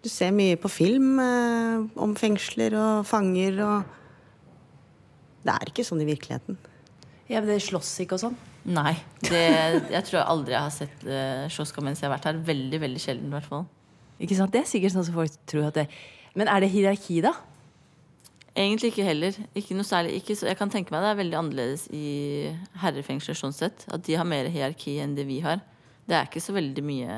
Du 0.06 0.10
ser 0.14 0.30
mye 0.38 0.54
på 0.62 0.70
film 0.70 1.18
eh, 1.18 1.86
om 1.98 2.12
fengsler 2.18 2.76
og 2.78 3.08
fanger 3.10 3.56
og 3.66 3.94
Det 5.46 5.54
er 5.56 5.72
ikke 5.72 5.86
sånn 5.86 6.04
i 6.04 6.06
virkeligheten. 6.06 6.60
Ja, 7.26 7.40
men 7.40 7.50
det 7.50 7.64
slåss 7.66 7.90
ikke 8.04 8.20
og 8.20 8.22
sånn? 8.22 8.36
Nei. 8.70 8.94
Det, 9.26 9.42
jeg 9.96 10.06
tror 10.06 10.20
jeg 10.20 10.30
aldri 10.30 10.58
har 10.58 10.70
sett 10.74 11.06
eh, 11.10 11.48
slåsskamp 11.54 11.90
mens 11.90 12.04
jeg 12.04 12.10
har 12.10 12.14
vært 12.14 12.30
her. 12.30 12.38
Veldig, 12.46 12.82
veldig 12.86 13.02
sjelden, 13.02 13.34
i 13.34 13.38
hvert 13.38 13.50
fall. 13.50 13.66
Ikke 14.22 14.38
sant? 14.38 14.54
Det 14.54 14.62
er 14.62 14.70
sikkert 14.70 14.94
sånn 14.94 15.10
som 15.10 15.18
folk 15.18 15.42
tror 15.50 15.72
at 15.72 15.82
det 15.82 15.90
Men 16.38 16.54
er 16.54 16.62
det 16.62 16.70
hierarki, 16.76 17.20
da? 17.26 17.34
Egentlig 18.54 18.94
ikke 18.94 19.10
heller. 19.10 19.38
Ikke 19.58 19.78
noe 19.78 19.90
særlig. 19.90 20.20
Ikke 20.22 20.38
så, 20.38 20.52
jeg 20.52 20.62
kan 20.62 20.70
tenke 20.74 20.94
meg 20.94 21.02
det 21.02 21.14
er 21.16 21.22
veldig 21.24 21.40
annerledes 21.42 21.90
i 21.94 22.06
herrefengsler 22.84 23.38
sånn 23.42 23.58
sett. 23.58 23.88
At 23.90 24.06
de 24.06 24.22
har 24.22 24.30
mer 24.30 24.54
hierarki 24.54 25.00
enn 25.02 25.18
det 25.18 25.26
vi 25.30 25.42
har. 25.46 25.66
Det 26.06 26.14
er 26.14 26.28
ikke 26.28 26.44
så 26.44 26.54
veldig 26.54 26.84
mye 26.86 27.14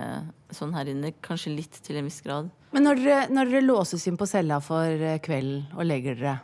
sånn 0.56 0.74
her 0.78 0.88
inne. 0.94 1.12
Kanskje 1.24 1.52
litt 1.52 1.80
til 1.84 2.00
en 2.00 2.08
viss 2.08 2.22
grad. 2.24 2.50
Men 2.72 2.86
når 2.88 3.02
dere, 3.02 3.22
når 3.34 3.52
dere 3.52 3.66
låses 3.66 4.06
inn 4.08 4.20
på 4.20 4.28
cella 4.30 4.62
for 4.64 4.88
eh, 4.88 5.20
kvelden 5.24 5.66
og 5.76 5.88
legger 5.88 6.16
dere, 6.20 6.36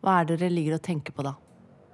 hva 0.00 0.20
er 0.20 0.28
det 0.28 0.38
dere 0.40 0.54
ligger 0.54 0.78
og 0.78 0.84
tenker 0.86 1.14
på 1.16 1.26
da? 1.26 1.34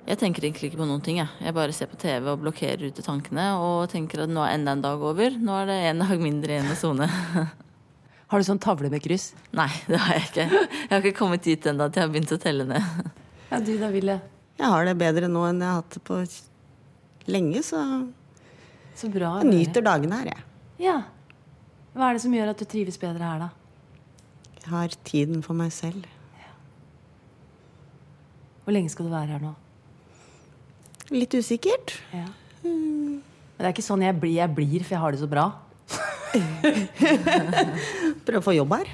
Jeg 0.06 0.20
tenker 0.20 0.44
egentlig 0.44 0.68
ikke 0.68 0.78
på 0.78 0.86
noen 0.86 1.02
ting. 1.02 1.16
Jeg, 1.18 1.32
jeg 1.42 1.54
bare 1.56 1.74
ser 1.74 1.88
på 1.90 1.98
TV 1.98 2.28
og 2.30 2.42
blokkerer 2.44 2.84
ute 2.92 3.02
tankene 3.02 3.48
og 3.58 3.88
tenker 3.90 4.22
at 4.22 4.30
nå 4.30 4.44
er 4.44 4.54
enda 4.54 4.76
en 4.76 4.84
dag 4.84 5.02
over. 5.02 5.34
Nå 5.34 5.56
er 5.62 5.70
det 5.72 5.78
en 5.88 6.04
dag 6.04 6.20
mindre 6.22 6.54
igjen 6.54 6.70
å 6.70 6.76
sone. 6.78 7.08
Har 8.30 8.42
du 8.42 8.46
sånn 8.46 8.62
tavle 8.62 8.90
med 8.92 9.02
kryss? 9.02 9.32
Nei, 9.54 9.70
det 9.86 9.98
har 10.02 10.16
jeg 10.16 10.24
ikke. 10.26 10.46
Jeg 10.50 10.90
har 10.90 11.04
ikke 11.04 11.18
kommet 11.18 11.44
dit 11.46 11.66
ennå 11.70 11.86
at 11.86 11.94
jeg 11.94 12.02
har 12.02 12.10
begynt 12.10 12.32
å 12.34 12.38
telle 12.42 12.64
ned. 12.66 13.10
Ja, 13.52 13.60
du 13.62 13.70
da, 13.78 13.90
Ville? 13.94 14.16
Jeg 14.58 14.70
har 14.72 14.88
det 14.88 14.96
bedre 14.98 15.28
nå 15.30 15.44
enn 15.46 15.60
jeg 15.62 15.70
har 15.70 15.78
hatt 15.78 15.94
det 15.94 16.02
på 16.08 16.18
lenge, 17.30 17.62
så 17.62 17.84
Så 18.96 19.10
bra. 19.12 19.36
jeg 19.42 19.52
nyter 19.52 19.84
dagene 19.84 20.18
her, 20.22 20.32
jeg. 20.32 20.44
Ja. 20.86 20.96
Hva 21.96 22.10
er 22.10 22.16
det 22.16 22.22
som 22.24 22.34
gjør 22.36 22.52
at 22.52 22.60
du 22.60 22.64
trives 22.68 22.98
bedre 23.00 23.24
her, 23.24 23.46
da? 23.46 23.50
Jeg 24.62 24.72
har 24.72 24.96
tiden 25.06 25.42
for 25.44 25.56
meg 25.56 25.72
selv. 25.72 26.08
Hvor 28.64 28.74
lenge 28.74 28.90
skal 28.90 29.06
du 29.06 29.12
være 29.12 29.36
her 29.36 29.44
nå? 29.44 29.52
Litt 31.14 31.36
usikkert. 31.38 31.92
Ja. 32.10 32.26
Men 32.64 33.22
det 33.60 33.68
er 33.68 33.74
ikke 33.76 33.84
sånn 33.86 34.02
jeg 34.02 34.16
blir, 34.18 34.34
jeg 34.40 34.52
blir, 34.56 34.82
for 34.82 34.96
jeg 34.96 35.02
har 35.04 35.14
det 35.14 35.20
så 35.20 35.28
bra. 35.30 35.44
Prøve 38.26 38.40
å 38.40 38.44
få 38.44 38.56
jobb 38.56 38.74
her. 38.74 38.90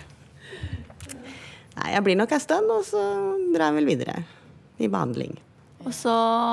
Nei, 1.79 1.88
jeg 1.95 2.05
blir 2.05 2.19
nok 2.21 2.35
en 2.37 2.43
stund, 2.45 2.69
og 2.75 2.85
så 2.85 3.01
drar 3.55 3.71
jeg 3.71 3.79
vel 3.81 3.88
videre 3.88 4.19
i 4.77 4.91
behandling. 4.93 5.38
Og 5.83 5.95
så 5.97 6.12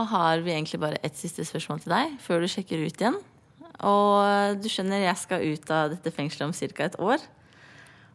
har 0.10 0.40
vi 0.46 0.56
egentlig 0.56 0.80
bare 0.82 1.02
ett 1.06 1.20
siste 1.20 1.44
spørsmål 1.46 1.84
til 1.84 1.92
deg 1.94 2.16
før 2.24 2.42
du 2.42 2.50
sjekker 2.50 2.82
ut 2.88 3.04
igjen. 3.04 3.20
Og 3.88 4.60
du 4.60 4.68
skjønner, 4.72 5.06
jeg 5.06 5.20
skal 5.22 5.46
ut 5.46 5.70
av 5.72 5.94
dette 5.94 6.12
fengselet 6.16 6.50
om 6.50 6.56
ca. 6.56 6.88
et 6.90 6.98
år. 7.00 7.28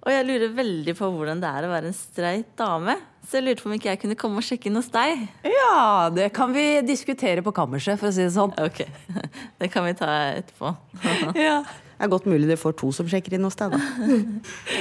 Og 0.05 0.13
jeg 0.13 0.25
lurer 0.29 0.51
veldig 0.53 0.93
på 0.99 1.09
hvordan 1.15 1.41
det 1.41 1.49
er 1.49 1.65
å 1.65 1.71
være 1.73 1.89
en 1.89 1.97
streit 1.97 2.51
dame. 2.61 2.99
Så 3.25 3.39
jeg 3.39 3.47
lurte 3.47 3.65
på 3.65 3.71
om 3.71 3.77
ikke 3.79 3.89
jeg 3.89 4.01
kunne 4.03 4.19
komme 4.21 4.43
og 4.43 4.45
sjekke 4.45 4.69
inn 4.69 4.77
hos 4.77 4.91
deg. 4.93 5.23
Ja, 5.49 6.11
det 6.13 6.27
kan 6.37 6.53
vi 6.53 6.65
diskutere 6.85 7.41
på 7.45 7.55
kammerset, 7.57 7.97
for 7.97 8.11
å 8.11 8.13
si 8.13 8.21
det 8.27 8.35
sånn. 8.35 8.53
Ok, 8.61 8.83
Det 9.63 9.71
kan 9.73 9.87
vi 9.89 9.97
ta 9.97 10.11
etterpå. 10.35 10.75
Ja. 11.47 11.63
Det 11.95 12.09
er 12.09 12.11
godt 12.11 12.25
mulig 12.27 12.49
du 12.51 12.57
får 12.59 12.75
to 12.77 12.89
som 12.93 13.07
sjekker 13.09 13.37
inn 13.37 13.47
hos 13.47 13.55
deg, 13.57 13.73
da. 13.73 13.79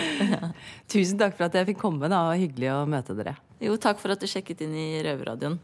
Tusen 0.92 1.20
takk 1.22 1.38
for 1.38 1.46
at 1.46 1.56
jeg 1.56 1.70
fikk 1.70 1.80
komme. 1.86 2.10
da, 2.12 2.24
og 2.34 2.42
Hyggelig 2.42 2.72
å 2.74 2.80
møte 2.90 3.16
dere. 3.16 3.38
Jo, 3.64 3.78
takk 3.80 4.02
for 4.02 4.12
at 4.12 4.20
du 4.20 4.28
sjekket 4.28 4.66
inn 4.66 4.74
i 4.76 4.88
Røverradioen. 5.06 5.60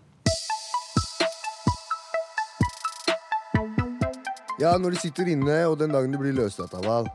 Ja, 4.59 4.73
når 4.75 4.91
du 4.91 4.97
sitter 4.99 5.23
inne, 5.31 5.53
og 5.71 5.77
den 5.79 5.93
dagen 5.95 6.11
du 6.11 6.17
blir 6.19 6.33
løslatt 6.35 6.73
av 6.75 6.83
Val, 6.83 7.05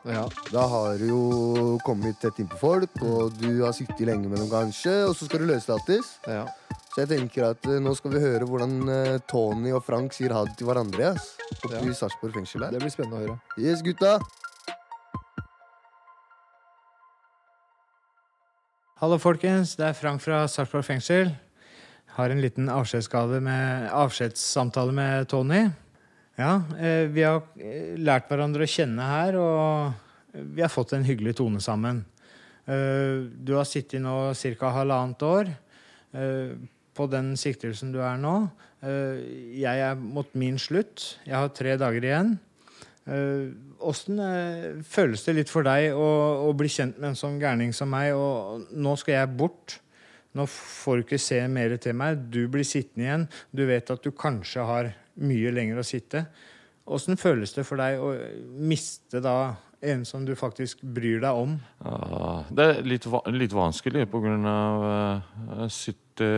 da 0.49 0.63
har 0.71 0.95
du 1.01 1.05
jo 1.11 1.75
kommet 1.85 2.17
tett 2.23 2.39
innpå 2.41 2.57
folk, 2.57 2.89
og 3.05 3.35
du 3.37 3.61
har 3.61 3.75
sittet 3.77 4.01
lenge 4.09 4.31
med 4.31 4.39
dem 4.41 4.49
kanskje, 4.49 4.95
og 5.11 5.17
så 5.19 5.27
skal 5.29 5.43
du 5.45 5.51
løslates. 5.51 6.15
Så 6.25 6.97
jeg 7.03 7.09
tenker 7.11 7.43
at 7.51 7.67
eh, 7.67 7.81
nå 7.83 7.91
skal 7.99 8.13
vi 8.15 8.21
høre 8.23 8.47
hvordan 8.47 8.75
eh, 8.89 9.19
Tony 9.29 9.73
og 9.75 9.83
Frank 9.85 10.13
sier 10.15 10.31
ha 10.33 10.45
det 10.47 10.55
til 10.61 10.67
hverandre. 10.69 11.11
Ass. 11.19 11.33
Oppe 11.59 11.73
Ja. 11.75 11.81
i 11.83 11.91
Sarpsborg 11.99 12.33
fengsel 12.39 12.63
her. 12.63 12.71
Det 12.77 12.81
blir 12.85 12.93
spennende 12.95 13.19
å 13.19 13.23
høre. 13.25 13.37
Yes, 13.59 13.83
gutta. 13.83 14.13
Hallo, 19.03 19.19
folkens. 19.19 19.75
Det 19.77 19.87
er 19.91 19.99
Frank 19.99 20.23
fra 20.23 20.45
Sarpsborg 20.49 20.87
fengsel. 20.87 21.35
Har 22.15 22.31
en 22.31 22.39
liten 22.47 22.71
avskjedssamtale 22.71 23.43
med 24.95 25.27
Tony. 25.35 25.65
Ja, 26.35 26.63
eh, 26.81 27.07
vi 27.15 27.23
har 27.23 27.45
eh, 27.63 27.95
lært 28.03 28.27
hverandre 28.31 28.67
å 28.67 28.71
kjenne 28.71 29.07
her, 29.07 29.37
og 29.39 30.35
vi 30.35 30.65
har 30.65 30.73
fått 30.73 30.97
en 30.97 31.07
hyggelig 31.07 31.37
tone 31.39 31.63
sammen. 31.63 32.03
Eh, 32.67 33.23
Du 33.39 33.55
har 33.55 33.69
sittet 33.69 34.03
nå 34.03 34.35
ca. 34.35 34.71
halvannet 34.75 35.23
år 35.23 35.55
på 36.95 37.07
den 37.11 37.33
siktelsen 37.35 37.91
du 37.91 37.99
er 37.99 38.15
nå. 38.23 38.49
Jeg 39.59 39.81
er 39.83 39.97
mot 39.99 40.29
min 40.39 40.55
slutt. 40.63 41.17
Jeg 41.27 41.35
har 41.35 41.49
tre 41.51 41.73
dager 41.75 42.05
igjen. 42.07 42.37
Åssen 43.83 44.23
føles 44.87 45.25
det 45.27 45.35
litt 45.35 45.51
for 45.51 45.67
deg 45.67 45.91
å 45.91 46.55
bli 46.55 46.71
kjent 46.71 47.01
med 47.01 47.09
en 47.09 47.19
sånn 47.19 47.41
gærning 47.43 47.75
som 47.75 47.91
meg? 47.91 48.15
Og 48.15 48.71
nå 48.71 48.95
skal 49.01 49.17
jeg 49.17 49.35
bort. 49.35 49.81
Nå 50.39 50.47
får 50.47 51.01
du 51.01 51.03
ikke 51.09 51.19
se 51.19 51.41
mer 51.51 51.75
til 51.83 51.99
meg. 51.99 52.31
Du 52.31 52.45
blir 52.47 52.63
sittende 52.63 53.09
igjen. 53.09 53.27
Du 53.51 53.67
vet 53.67 53.91
at 53.91 54.07
du 54.07 54.13
kanskje 54.15 54.63
har 54.71 54.95
mye 55.23 55.53
lenger 55.55 55.81
å 55.81 55.87
sitte. 55.87 56.25
Åssen 56.85 57.17
føles 57.21 57.55
det 57.57 57.65
for 57.65 57.81
deg 57.81 58.01
å 58.03 58.11
miste 58.61 59.23
da 59.25 59.55
en 59.85 60.05
som 60.09 60.25
du 60.25 60.35
faktisk 60.37 60.83
bryr 60.97 61.21
deg 61.23 61.39
om? 61.45 61.57
Ja, 61.85 62.45
det 62.51 62.67
er 62.67 62.87
litt, 62.89 63.09
litt 63.33 63.55
vanskelig 63.57 64.07
på 64.13 64.21
grunn 64.25 64.47
av 64.49 64.85
Jeg 64.85 65.67
å 65.67 65.73
sitte 65.73 66.29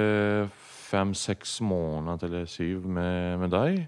fem-seks 0.86 1.60
måneder 1.66 2.30
eller 2.30 2.50
syv 2.50 2.86
med, 2.86 3.38
med 3.42 3.54
deg. 3.54 3.86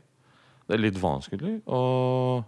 Det 0.68 0.76
er 0.76 0.82
litt 0.82 0.98
vanskelig. 1.00 1.58
Og 1.72 2.42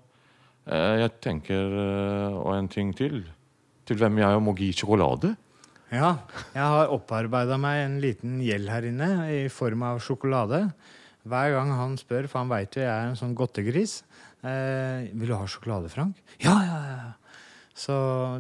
eh, 0.66 0.96
jeg 1.04 1.12
tenker 1.24 1.76
eh, 1.84 2.40
Og 2.40 2.52
en 2.56 2.68
ting 2.70 2.92
til. 2.96 3.22
Til 3.88 4.00
hvem 4.00 4.20
jeg 4.20 4.42
må 4.44 4.54
gi 4.58 4.72
sjokolade. 4.76 5.34
Ja, 5.90 6.12
jeg 6.54 6.62
har 6.62 6.92
opparbeida 6.94 7.56
meg 7.58 7.80
en 7.82 7.96
liten 8.02 8.38
gjeld 8.44 8.70
her 8.70 8.84
inne 8.86 9.10
i 9.34 9.40
form 9.50 9.82
av 9.88 10.02
sjokolade. 10.04 10.68
Hver 11.30 11.54
gang 11.56 11.70
han 11.78 11.96
spør, 12.00 12.26
for 12.30 12.42
han 12.42 12.50
veit 12.50 12.76
jo 12.76 12.82
jeg 12.82 12.90
er 12.90 13.08
en 13.12 13.18
sånn 13.18 13.36
godtegris 13.38 14.00
eh, 14.42 15.08
'Vil 15.14 15.30
du 15.30 15.36
ha 15.36 15.46
sjokolade, 15.46 15.90
Frank?' 15.92 16.20
Ja, 16.42 16.56
ja, 16.66 16.80
ja. 16.90 17.12
Så 17.80 17.94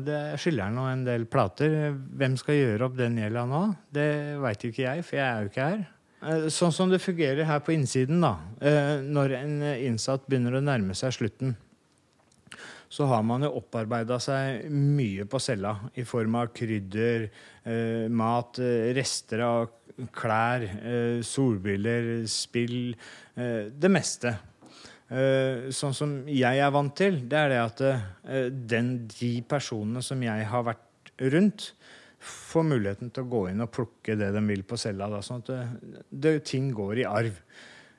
det 0.04 0.18
skylder 0.42 0.66
han 0.68 0.74
nå 0.76 0.84
en 0.90 1.04
del 1.06 1.24
plater. 1.30 1.94
Hvem 2.18 2.34
skal 2.36 2.58
gjøre 2.58 2.88
opp 2.90 2.96
den 2.98 3.16
gjelda 3.16 3.46
nå? 3.48 3.62
Det 3.94 4.36
veit 4.42 4.66
jo 4.66 4.68
ikke 4.72 4.84
jeg, 4.84 5.04
for 5.06 5.16
jeg 5.16 5.24
er 5.24 5.40
jo 5.46 5.48
ikke 5.52 5.68
her. 5.70 5.86
Eh, 6.20 6.46
Sånn 6.52 6.74
som 6.76 6.90
det 6.92 7.00
fungerer 7.00 7.46
her 7.48 7.62
på 7.64 7.72
innsiden, 7.72 8.20
da. 8.20 8.34
eh, 8.60 9.00
Når 9.00 9.36
en 9.38 9.54
innsatt 9.86 10.26
begynner 10.28 10.58
å 10.58 10.64
nærme 10.64 10.92
seg 10.98 11.14
slutten, 11.16 11.56
så 12.90 13.06
har 13.06 13.22
man 13.22 13.46
jo 13.46 13.52
opparbeida 13.60 14.18
seg 14.20 14.66
mye 14.74 15.24
på 15.30 15.38
cella 15.40 15.76
i 15.94 16.02
form 16.04 16.34
av 16.40 16.50
krydder, 16.52 17.28
eh, 17.64 18.08
mat, 18.10 18.58
rester 18.98 19.40
av 19.46 19.68
klær, 20.14 20.64
eh, 20.64 21.20
solbriller, 21.26 22.26
spill 22.30 22.94
eh, 23.36 23.70
Det 23.72 23.90
meste. 23.90 24.34
Eh, 25.10 25.70
sånn 25.74 25.96
som 25.96 26.12
jeg 26.30 26.60
er 26.62 26.70
vant 26.74 26.94
til, 26.96 27.22
det 27.28 27.38
er 27.38 27.50
det 27.50 27.60
at 27.64 27.82
den, 28.70 28.92
de 29.10 29.32
personene 29.42 30.02
som 30.06 30.22
jeg 30.22 30.46
har 30.46 30.66
vært 30.68 31.12
rundt, 31.34 31.72
får 32.20 32.66
muligheten 32.68 33.10
til 33.10 33.24
å 33.24 33.30
gå 33.32 33.42
inn 33.48 33.64
og 33.64 33.72
plukke 33.72 34.14
det 34.20 34.28
de 34.34 34.42
vil 34.44 34.62
på 34.68 34.76
cella. 34.78 35.08
Da, 35.08 35.22
sånn 35.24 35.40
at 35.40 35.50
det, 35.50 36.04
det, 36.10 36.34
ting 36.50 36.68
går 36.76 37.00
i 37.00 37.08
arv. 37.08 37.38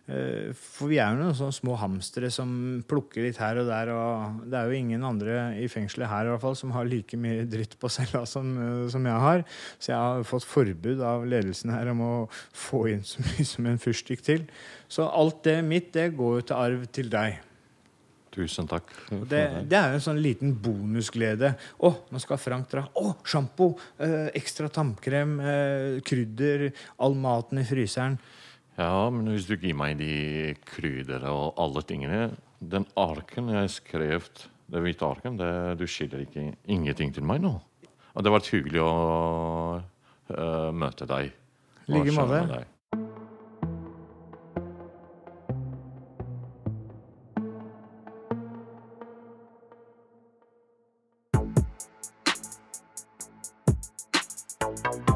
Eh, 0.10 0.50
For 0.58 0.90
vi 0.92 0.98
er 1.00 1.14
jo 1.14 1.22
noen 1.22 1.36
sånne 1.38 1.56
små 1.56 1.76
hamstere 1.80 2.32
som 2.34 2.50
plukker 2.90 3.26
litt 3.26 3.40
her 3.42 3.60
og 3.62 3.70
der. 3.70 3.92
Og 3.94 4.48
det 4.50 4.58
er 4.58 4.72
jo 4.72 4.80
ingen 4.80 5.06
andre 5.08 5.36
i 5.62 5.68
fengselet 5.72 6.10
her 6.12 6.28
i 6.28 6.34
hvert 6.34 6.44
fall 6.44 6.58
som 6.60 6.74
har 6.76 6.90
like 6.90 7.20
mye 7.22 7.46
dritt 7.50 7.78
på 7.80 7.92
cella 7.92 8.24
som, 8.30 8.52
eh, 8.58 8.90
som 8.92 9.06
jeg 9.06 9.26
har. 9.28 9.46
Så 9.78 9.94
jeg 9.94 10.00
har 10.00 10.28
fått 10.28 10.48
forbud 10.50 11.04
av 11.06 11.28
ledelsen 11.30 11.74
her 11.76 11.94
om 11.94 12.02
å 12.08 12.16
få 12.54 12.88
inn 12.96 13.06
så 13.08 13.24
mye 13.28 13.48
som 13.48 13.70
en 13.70 13.82
fyrstikk 13.82 14.26
til. 14.26 14.50
Så 14.92 15.08
alt 15.08 15.44
det 15.48 15.62
mitt, 15.64 15.94
det 15.94 16.12
går 16.18 16.42
jo 16.42 16.50
til 16.50 16.62
arv 16.66 16.92
til 16.92 17.10
deg. 17.14 17.40
Tusen 18.32 18.64
takk. 18.64 18.88
Det, 19.28 19.42
det 19.68 19.76
er 19.76 19.90
jo 19.92 19.98
en 19.98 20.04
sånn 20.06 20.22
liten 20.24 20.54
bonusglede. 20.56 21.50
Å, 21.84 21.90
nå 22.16 22.20
skal 22.24 22.40
Frank 22.40 22.70
dra. 22.72 22.86
Å, 22.96 23.10
sjampo! 23.28 23.74
Eh, 24.00 24.30
ekstra 24.40 24.70
tannkrem, 24.72 25.34
eh, 25.44 25.98
krydder, 26.08 26.70
all 27.04 27.18
maten 27.20 27.60
i 27.60 27.66
fryseren. 27.68 28.16
Ja, 28.80 29.10
men 29.12 29.28
hvis 29.34 29.50
du 29.50 29.58
gir 29.60 29.76
meg 29.78 29.98
de 30.00 30.56
kryddene 30.66 31.32
og 31.36 31.60
alle 31.60 31.84
tingene 31.84 32.22
Den 32.62 32.86
arken 33.00 33.52
jeg 33.52 33.74
skrev, 33.74 34.28
det 34.72 34.84
hvite 34.86 35.08
arken, 35.08 35.38
det, 35.40 35.52
du 35.82 35.88
skiller 35.90 36.24
ikke 36.24 36.52
ingenting 36.72 37.12
til 37.14 37.26
meg 37.28 37.42
nå. 37.44 37.56
Og 38.14 38.22
det 38.22 38.30
har 38.30 38.38
vært 38.38 38.52
hyggelig 38.54 38.84
å 38.86 38.92
uh, 39.82 40.70
møte 40.76 41.10
deg. 41.10 41.34
I 41.88 41.98
like 41.98 42.16
måte. 42.16 42.68
kjenne 54.82 55.11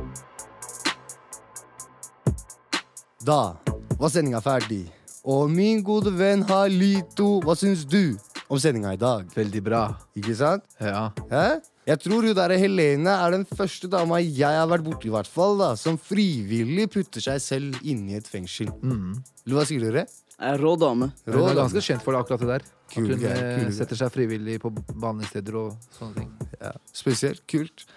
Da 3.26 3.56
var 3.98 4.12
sendinga 4.14 4.38
ferdig. 4.44 4.84
Og 5.26 5.48
min 5.50 5.80
gode 5.82 6.12
venn 6.14 6.44
Halito, 6.46 7.40
hva 7.42 7.56
syns 7.58 7.82
du 7.90 8.14
om 8.46 8.60
sendinga 8.62 8.92
i 8.94 9.00
dag? 9.02 9.24
Veldig 9.34 9.62
bra. 9.66 9.80
Ikke 10.14 10.36
sant? 10.38 10.68
Ja. 10.78 11.08
Hæ? 11.32 11.46
Jeg 11.90 12.02
tror 12.04 12.28
hun 12.28 12.36
der 12.38 12.54
Helene 12.62 13.16
er 13.24 13.34
den 13.34 13.48
første 13.50 13.90
dama 13.90 14.20
jeg 14.22 14.60
har 14.60 14.70
vært 14.70 14.86
borti, 14.86 15.10
i 15.10 15.14
hvert 15.16 15.30
fall, 15.30 15.58
da, 15.58 15.72
som 15.74 15.98
frivillig 15.98 16.86
putter 16.94 17.26
seg 17.26 17.42
selv 17.42 17.82
inn 17.82 18.06
i 18.12 18.20
et 18.20 18.30
fengsel. 18.30 18.70
Mm. 18.86 19.18
Hva 19.50 19.66
sier 19.66 19.88
dere? 19.88 20.06
Er 20.36 20.62
rå 20.62 20.76
dame. 20.78 21.10
Hun 21.26 21.48
er 21.48 21.58
ganske 21.58 21.82
kjent 21.82 22.06
for 22.06 22.14
det 22.14 22.22
akkurat 22.22 22.46
det 22.46 22.52
der. 22.52 22.70
Kul 22.94 23.10
At 23.10 23.22
hun 23.24 23.28
eh, 23.32 23.52
kul 23.64 23.74
setter 23.74 24.02
seg 24.04 24.14
frivillig 24.14 24.60
på 24.62 24.70
behandlingssteder 24.76 25.58
og 25.64 25.90
sånne 25.98 26.22
ting. 26.22 26.32
Ja, 26.60 26.76
spesielt. 26.94 27.42
Kult. 27.50 27.88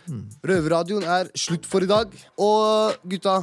Røverradioen 0.47 1.05
er 1.05 1.29
slutt 1.37 1.69
for 1.69 1.85
i 1.85 1.91
dag. 1.91 2.14
Og 2.41 2.97
gutta, 3.11 3.43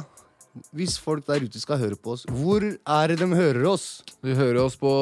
hvis 0.76 0.98
folk 1.02 1.26
der 1.26 1.44
ute 1.44 1.60
skal 1.60 1.78
høre 1.78 1.96
på 1.96 2.14
oss, 2.16 2.24
hvor 2.30 2.62
er 2.64 3.06
det 3.12 3.18
de 3.20 3.26
hører 3.36 3.64
oss? 3.70 4.02
Du 4.24 4.32
hører 4.34 4.60
oss 4.64 4.76
på 4.80 4.92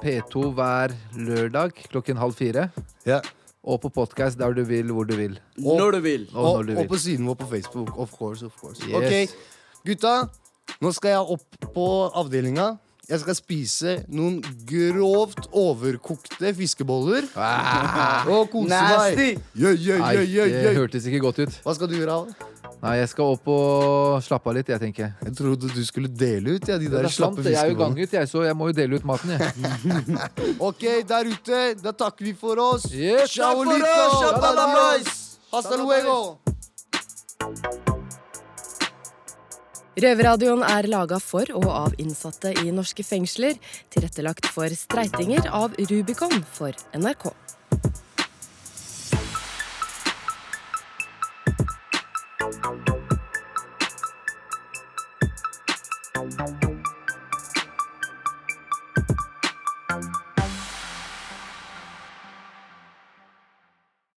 P2 0.00 0.50
hver 0.54 0.94
lørdag 1.16 1.72
klokken 1.90 2.16
halv 2.20 2.34
fire. 2.38 2.68
Ja. 3.06 3.20
Og 3.64 3.80
på 3.82 3.90
podkast 3.92 4.38
der 4.40 4.54
du 4.56 4.62
vil, 4.64 4.88
hvor 4.92 5.04
du 5.04 5.14
vil. 5.16 5.38
Og- 5.64 5.78
Når 5.78 5.90
du 5.92 6.00
vil. 6.00 6.28
Og 6.34 6.44
Og, 6.44 6.56
når 6.56 6.62
du 6.74 6.78
og 6.80 6.88
på 6.88 6.96
siden 6.98 7.26
vår 7.26 7.34
på 7.34 7.46
Facebook. 7.50 7.96
Of 7.98 8.12
course, 8.16 8.44
of 8.46 8.52
course. 8.60 8.80
Yes. 8.88 8.94
Ok, 8.94 9.36
gutta. 9.86 10.14
Nå 10.80 10.92
skal 10.92 11.10
jeg 11.10 11.18
opp 11.18 11.72
på 11.74 11.88
avdelinga. 12.14 12.76
Jeg 13.10 13.20
skal 13.20 13.34
spise 13.34 14.04
noen 14.08 14.36
grovt 14.70 15.48
overkokte 15.52 16.54
fiskeboller. 16.54 17.26
Og 18.30 18.50
kose 18.52 18.68
Nasty! 18.70 19.34
meg. 19.34 19.40
Yeah, 19.58 19.74
yeah, 19.74 19.98
yeah, 20.14 20.28
yeah, 20.30 20.64
det 20.68 20.76
hørtes 20.76 21.06
ikke 21.10 21.18
godt 21.24 21.40
ut. 21.42 21.56
Hva 21.64 21.74
skal 21.74 21.90
du 21.90 21.96
gjøre? 21.98 22.12
Al? 22.20 22.49
Nei, 22.80 22.94
jeg 22.96 23.10
skal 23.12 23.34
opp 23.34 23.48
og 23.52 24.22
slappe 24.24 24.48
av 24.48 24.54
litt, 24.56 24.70
jeg 24.72 24.80
tenker. 24.80 25.10
Jeg 25.26 25.34
trodde 25.36 25.68
du 25.68 25.80
skulle 25.84 26.08
dele 26.08 26.56
ut 26.56 26.68
ja, 26.70 26.78
de 26.80 26.88
Det 26.88 26.94
der 26.94 27.08
er 27.10 27.12
sant, 27.12 27.40
jeg 27.44 27.58
er 27.60 27.74
jo 27.74 27.76
ganget, 27.76 28.14
jeg, 28.16 28.28
så 28.30 28.44
jeg 28.46 28.56
må 28.56 28.70
jo 28.70 28.76
dele 28.78 28.96
ut 28.96 29.04
maten, 29.04 29.34
jeg. 29.36 29.50
Ok, 30.70 30.86
der 31.08 31.28
ute, 31.28 31.60
da 31.82 31.92
takker 31.92 32.30
vi 32.30 32.32
for 32.32 32.56
oss. 32.56 32.88
Yes, 32.88 33.36
Ciao. 33.36 33.60
Hasta 35.50 35.76
luego. 35.76 36.38
Røverradioen 40.00 40.62
er 40.64 40.86
laga 40.88 41.18
for 41.20 41.50
og 41.58 41.66
av 41.68 41.96
innsatte 42.00 42.54
i 42.62 42.70
norske 42.72 43.04
fengsler. 43.04 43.58
Tilrettelagt 43.92 44.48
for 44.48 44.72
streitinger 44.72 45.50
av 45.52 45.76
Rubicon 45.90 46.40
for 46.48 46.72
NRK. 46.96 47.28